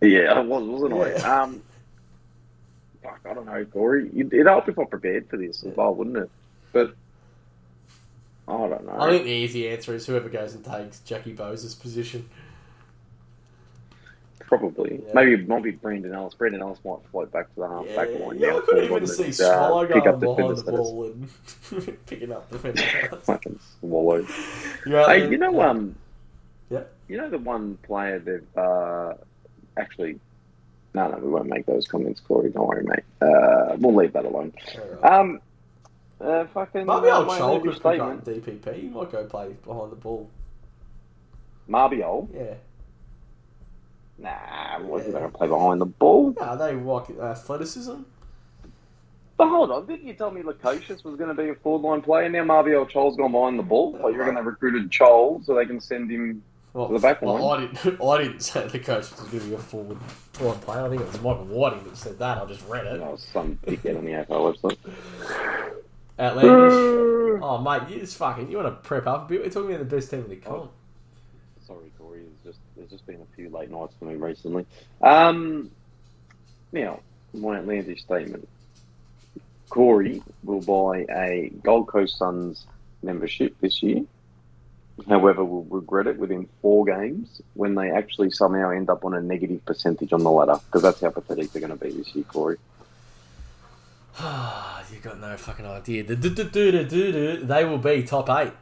Yeah, 0.00 0.32
I 0.34 0.40
was, 0.40 0.62
wasn't 0.64 0.94
I? 0.94 1.12
Um, 1.42 1.62
fuck, 3.02 3.20
I 3.28 3.34
don't 3.34 3.46
know, 3.46 3.64
Corey. 3.66 4.08
It'd 4.14 4.32
it'd 4.32 4.46
help 4.46 4.68
if 4.68 4.78
I 4.78 4.84
prepared 4.84 5.28
for 5.28 5.36
this 5.36 5.64
as 5.64 5.76
well, 5.76 5.94
wouldn't 5.94 6.16
it? 6.16 6.30
But 6.72 6.94
I 8.50 8.68
don't 8.68 8.86
know. 8.86 8.96
I 9.00 9.10
think 9.10 9.24
the 9.24 9.30
easy 9.30 9.68
answer 9.68 9.94
is 9.94 10.06
whoever 10.06 10.28
goes 10.28 10.54
and 10.54 10.64
takes 10.64 11.00
Jackie 11.00 11.32
Bowes's 11.32 11.74
position. 11.74 12.28
Probably. 14.40 15.00
Yeah. 15.06 15.12
Maybe 15.14 15.34
it 15.34 15.48
might 15.48 15.62
be 15.62 15.70
Brandon 15.70 16.12
Ellis. 16.12 16.34
Brandon 16.34 16.60
Ellis 16.60 16.78
might 16.84 16.98
float 17.12 17.30
back 17.30 17.54
to 17.54 17.60
the 17.60 17.68
half 17.68 17.86
back 17.94 18.08
line. 18.18 18.38
yeah, 18.38 18.48
now, 18.50 18.58
I 18.58 18.60
couldn't 18.62 18.84
even 18.84 19.06
see 19.06 19.24
and, 19.26 19.34
Swallow 19.34 19.86
pick 19.86 20.02
going 20.04 20.08
up 20.08 20.20
behind 20.20 20.56
defender 20.56 20.62
the 20.62 20.72
ball 20.72 21.04
and 21.84 22.06
picking 22.06 22.32
up 22.32 22.50
defender 22.50 22.82
status. 22.82 23.24
Fucking 23.26 23.60
swallowed. 23.78 24.26
You're 24.84 25.06
Hey, 25.06 25.20
there- 25.20 25.30
you 25.32 25.38
know, 25.38 25.60
um, 25.62 25.94
Yeah. 26.68 26.82
you 27.06 27.16
know 27.18 27.30
the 27.30 27.38
one 27.38 27.76
player 27.84 28.18
they've 28.18 28.58
uh, 28.58 29.14
actually. 29.76 30.18
No, 30.94 31.08
no, 31.08 31.18
we 31.18 31.28
won't 31.30 31.46
make 31.48 31.66
those 31.66 31.86
comments, 31.86 32.18
Corey. 32.18 32.50
Don't 32.50 32.66
worry, 32.66 32.82
mate. 32.82 33.04
Uh, 33.22 33.76
we'll 33.78 33.94
leave 33.94 34.12
that 34.14 34.24
alone. 34.24 34.52
Alright. 34.76 35.04
Um, 35.04 35.40
uh, 36.20 36.46
fucking. 36.54 36.86
Maybe 36.86 37.08
uh, 37.08 37.18
old 37.18 37.28
Chol 37.28 37.62
could 37.62 37.74
pick 37.74 38.00
up. 38.00 38.24
DPP. 38.24 38.74
He 38.80 38.88
might 38.88 39.10
go 39.10 39.24
play 39.24 39.54
behind 39.64 39.92
the 39.92 39.96
ball. 39.96 40.28
Mabior. 41.68 42.28
Yeah. 42.34 42.54
Nah, 44.18 44.80
wasn't 44.86 45.14
Yeah. 45.14 45.20
going 45.20 45.32
to 45.32 45.38
play 45.38 45.48
behind 45.48 45.80
the 45.80 45.86
ball. 45.86 46.34
Nah, 46.38 46.56
they 46.56 46.74
like 46.74 47.10
athleticism. 47.10 48.02
But 49.38 49.48
hold 49.48 49.70
on, 49.70 49.86
didn't 49.86 50.06
you 50.06 50.12
tell 50.12 50.30
me 50.30 50.42
Lukosius 50.42 51.02
was 51.02 51.16
going 51.16 51.34
to 51.34 51.42
be 51.42 51.48
a 51.48 51.54
forward 51.54 51.88
line 51.88 52.02
player? 52.02 52.28
Now 52.28 52.44
Mabior 52.44 52.90
Chol's 52.90 53.16
gone 53.16 53.32
behind 53.32 53.58
the 53.58 53.62
ball. 53.62 53.92
Like 53.92 54.14
you're 54.14 54.24
going 54.24 54.36
to 54.36 54.42
recruited 54.42 54.90
Chol 54.90 55.42
so 55.46 55.54
they 55.54 55.64
can 55.64 55.80
send 55.80 56.10
him. 56.10 56.42
Well, 56.74 56.88
To 56.88 56.92
the 56.92 56.98
back 57.00 57.22
well, 57.22 57.42
line. 57.42 57.62
I 57.62 57.66
didn't. 57.82 58.00
I 58.06 58.18
didn't 58.22 58.40
say 58.40 58.68
the 58.68 58.78
coach 58.78 59.10
was 59.10 59.20
going 59.20 59.40
to 59.40 59.46
be 59.48 59.54
a 59.54 59.58
forward 59.58 59.98
forward 60.34 60.60
player. 60.60 60.84
I 60.84 60.88
think 60.90 61.00
it 61.00 61.06
was 61.06 61.16
Michael 61.22 61.46
Whiting 61.46 61.82
that 61.84 61.96
said 61.96 62.18
that. 62.18 62.36
I 62.36 62.44
just 62.44 62.68
read 62.68 62.84
it. 62.86 63.00
Oh, 63.00 63.16
some 63.16 63.58
dickhead 63.66 63.96
on 63.96 64.04
the 64.04 64.12
AFL 64.12 64.54
website. 64.54 65.72
Outlandish. 66.20 67.40
Oh 67.42 67.58
mate, 67.58 67.88
you 67.88 68.00
just 68.00 68.16
fucking. 68.18 68.50
You 68.50 68.58
want 68.58 68.68
to 68.68 68.88
prep 68.88 69.06
up 69.06 69.24
a 69.24 69.28
bit? 69.28 69.42
We're 69.42 69.50
talking 69.50 69.74
about 69.74 69.88
the 69.88 69.96
best 69.96 70.10
team 70.10 70.20
in 70.20 70.28
the 70.28 70.36
comp. 70.36 70.70
Sorry, 71.66 71.90
Corey. 71.98 72.20
There's 72.20 72.54
just 72.54 72.58
there's 72.76 72.90
just 72.90 73.06
been 73.06 73.22
a 73.22 73.36
few 73.36 73.48
late 73.48 73.70
nights 73.70 73.94
for 73.98 74.04
me 74.04 74.16
recently. 74.16 74.66
Um, 75.00 75.70
now 76.72 77.00
my 77.32 77.56
outlandish 77.56 78.02
statement. 78.02 78.48
Corey 79.70 80.22
will 80.42 80.60
buy 80.60 81.06
a 81.10 81.50
Gold 81.62 81.86
Coast 81.86 82.18
Suns 82.18 82.66
membership 83.02 83.54
this 83.60 83.82
year. 83.82 84.04
However, 85.08 85.44
will 85.44 85.64
regret 85.64 86.06
it 86.06 86.18
within 86.18 86.48
four 86.60 86.84
games 86.84 87.40
when 87.54 87.74
they 87.74 87.90
actually 87.90 88.30
somehow 88.30 88.70
end 88.70 88.90
up 88.90 89.04
on 89.04 89.14
a 89.14 89.20
negative 89.22 89.64
percentage 89.64 90.12
on 90.12 90.22
the 90.22 90.30
ladder 90.30 90.60
because 90.66 90.82
that's 90.82 91.00
how 91.00 91.10
pathetic 91.10 91.52
they're 91.52 91.66
going 91.66 91.76
to 91.76 91.82
be 91.82 91.92
this 91.92 92.14
year, 92.14 92.24
Corey. 92.24 92.58
you 94.92 94.98
got 95.00 95.20
no 95.20 95.36
fucking 95.36 95.66
idea. 95.66 96.04
The 96.04 96.16
do- 96.16 96.30
do- 96.30 96.44
do- 96.44 96.72
do- 96.72 96.84
do- 96.84 97.12
do, 97.12 97.44
They 97.44 97.64
will 97.64 97.78
be 97.78 98.02
top 98.02 98.28
eight. 98.30 98.52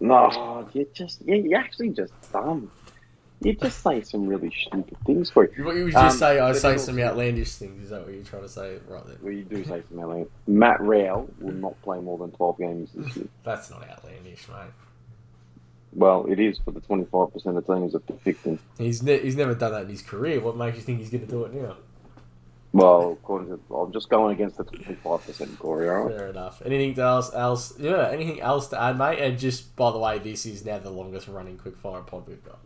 No, 0.00 0.68
you 0.74 0.86
just 0.92 1.20
yeah, 1.24 1.36
you're 1.36 1.58
actually 1.58 1.90
just 1.90 2.12
dumb. 2.32 2.70
You 3.40 3.54
just 3.54 3.82
say 3.82 4.02
some 4.02 4.26
really 4.26 4.52
stupid 4.66 4.96
things, 5.06 5.30
Corey. 5.30 5.48
What 5.58 5.76
you 5.76 5.84
would 5.84 5.92
just 5.92 6.14
Um, 6.14 6.18
say? 6.18 6.38
I 6.40 6.52
say 6.52 6.76
some 6.76 6.96
also- 6.96 7.06
outlandish 7.08 7.54
things. 7.54 7.84
Is 7.84 7.90
that 7.90 8.04
what 8.04 8.12
you're 8.12 8.24
trying 8.24 8.42
to 8.42 8.48
say 8.48 8.78
right 8.88 9.06
there? 9.06 9.16
Well, 9.22 9.32
you 9.32 9.44
do 9.44 9.64
say 9.64 9.82
some 9.88 10.00
outlandish. 10.00 10.28
Matt 10.46 10.80
Rowell 10.80 11.28
will 11.40 11.52
not 11.52 11.80
play 11.82 12.00
more 12.00 12.18
than 12.18 12.30
12 12.32 12.58
games 12.58 12.90
this 12.94 13.16
year. 13.16 13.26
That's 13.44 13.70
not 13.70 13.88
outlandish, 13.88 14.48
mate. 14.48 14.72
Well, 15.94 16.26
it 16.28 16.38
is 16.38 16.58
for 16.64 16.70
the 16.72 16.80
25% 16.80 17.56
of 17.56 17.66
teams 17.66 17.92
that 17.92 18.24
picked 18.24 18.44
him. 18.44 18.58
He's 18.76 19.02
ne- 19.02 19.20
he's 19.20 19.36
never 19.36 19.54
done 19.54 19.72
that 19.72 19.82
in 19.82 19.88
his 19.88 20.02
career. 20.02 20.40
What 20.40 20.56
makes 20.56 20.76
you 20.76 20.82
think 20.82 20.98
he's 20.98 21.10
going 21.10 21.24
to 21.24 21.30
do 21.30 21.44
it 21.44 21.54
now? 21.54 21.76
Well, 22.72 23.12
according 23.12 23.48
to, 23.48 23.74
I'm 23.74 23.92
just 23.92 24.08
going 24.10 24.34
against 24.34 24.58
the 24.58 24.64
25%, 24.64 25.58
Corey, 25.58 25.88
alright? 25.88 26.16
Fair 26.16 26.28
enough. 26.28 26.60
Anything 26.64 26.98
else? 27.02 27.32
Else? 27.34 27.72
Yeah. 27.78 28.08
Anything 28.10 28.40
else 28.40 28.68
to 28.68 28.80
add, 28.80 28.98
mate? 28.98 29.18
And 29.20 29.38
just 29.38 29.74
by 29.74 29.90
the 29.90 29.98
way, 29.98 30.18
this 30.18 30.44
is 30.44 30.64
now 30.64 30.78
the 30.78 30.90
longest 30.90 31.28
running 31.28 31.56
quickfire 31.58 32.06
pod 32.06 32.28
we've 32.28 32.44
got. 32.44 32.58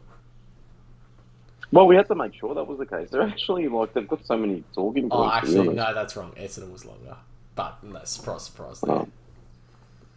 Well, 1.70 1.86
we 1.86 1.96
had 1.96 2.06
to 2.08 2.14
make 2.14 2.34
sure 2.34 2.54
that 2.54 2.66
was 2.66 2.78
the 2.78 2.84
case. 2.86 3.08
They're 3.10 3.22
actually, 3.22 3.66
like, 3.68 3.94
they've 3.94 4.06
got 4.06 4.26
so 4.26 4.36
many 4.36 4.62
talking 4.74 5.08
Oh, 5.10 5.22
points. 5.22 5.50
be 5.50 5.56
actually, 5.58 5.74
no, 5.74 5.94
that's 5.94 6.16
wrong. 6.16 6.32
Essendon 6.32 6.70
was 6.72 6.84
longer, 6.84 7.16
but 7.54 7.82
no, 7.82 8.00
surprise, 8.04 8.42
surprise. 8.42 8.84
Oh, 8.86 9.08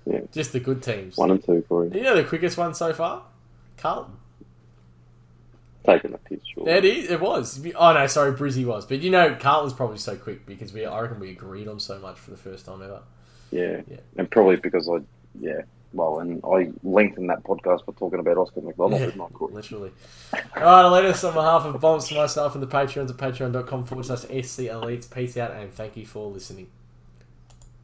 yeah. 0.05 0.19
Just 0.33 0.51
the 0.51 0.59
good 0.59 0.83
teams. 0.83 1.15
One 1.15 1.31
and 1.31 1.41
two, 1.43 1.63
Corey. 1.69 1.91
You 1.93 2.01
know 2.03 2.15
the 2.15 2.23
quickest 2.25 2.57
one 2.57 2.73
so 2.73 2.91
far? 2.91 3.23
Carlton. 3.77 4.15
Taking 5.85 6.13
a 6.13 6.17
piss, 6.17 6.39
sure. 6.53 6.67
It 6.67 6.85
is. 6.85 7.11
It 7.11 7.21
was. 7.21 7.65
Oh 7.75 7.93
no, 7.93 8.07
sorry, 8.07 8.33
Brizzy 8.33 8.65
was. 8.65 8.85
But 8.85 9.01
you 9.01 9.09
know, 9.09 9.35
Carlton's 9.39 9.73
probably 9.73 9.97
so 9.97 10.15
quick 10.15 10.45
because 10.45 10.73
we. 10.73 10.85
I 10.85 10.99
reckon 11.01 11.19
we 11.19 11.31
agreed 11.31 11.67
on 11.67 11.79
so 11.79 11.99
much 11.99 12.17
for 12.17 12.31
the 12.31 12.37
first 12.37 12.65
time 12.65 12.81
ever. 12.81 13.01
Yeah. 13.51 13.81
Yeah. 13.89 13.97
And 14.17 14.29
probably 14.29 14.55
because 14.57 14.89
I, 14.89 14.97
yeah. 15.39 15.61
Well, 15.93 16.19
and 16.19 16.41
I 16.43 16.71
lengthened 16.83 17.29
that 17.29 17.43
podcast 17.43 17.85
by 17.85 17.93
talking 17.97 18.19
about 18.19 18.37
Oscar 18.37 18.59
McDonald, 18.61 18.99
Yeah. 18.99 19.07
I, 19.23 19.27
Corey? 19.29 19.53
Literally. 19.53 19.91
All 20.57 20.63
right, 20.63 20.87
let 20.89 21.05
us 21.05 21.23
on 21.23 21.33
behalf 21.33 21.63
of 21.63 21.79
Bombs, 21.79 22.11
myself, 22.11 22.53
and 22.53 22.61
the 22.61 22.67
Patreons 22.67 23.09
at 23.11 23.15
patreon.com 23.15 23.85
forward 23.85 24.05
slash 24.05 24.23
SC 24.23 24.63
Elites. 24.67 25.09
Peace 25.09 25.37
out 25.37 25.51
and 25.51 25.71
thank 25.73 25.95
you 25.95 26.05
for 26.05 26.27
listening. 26.29 26.67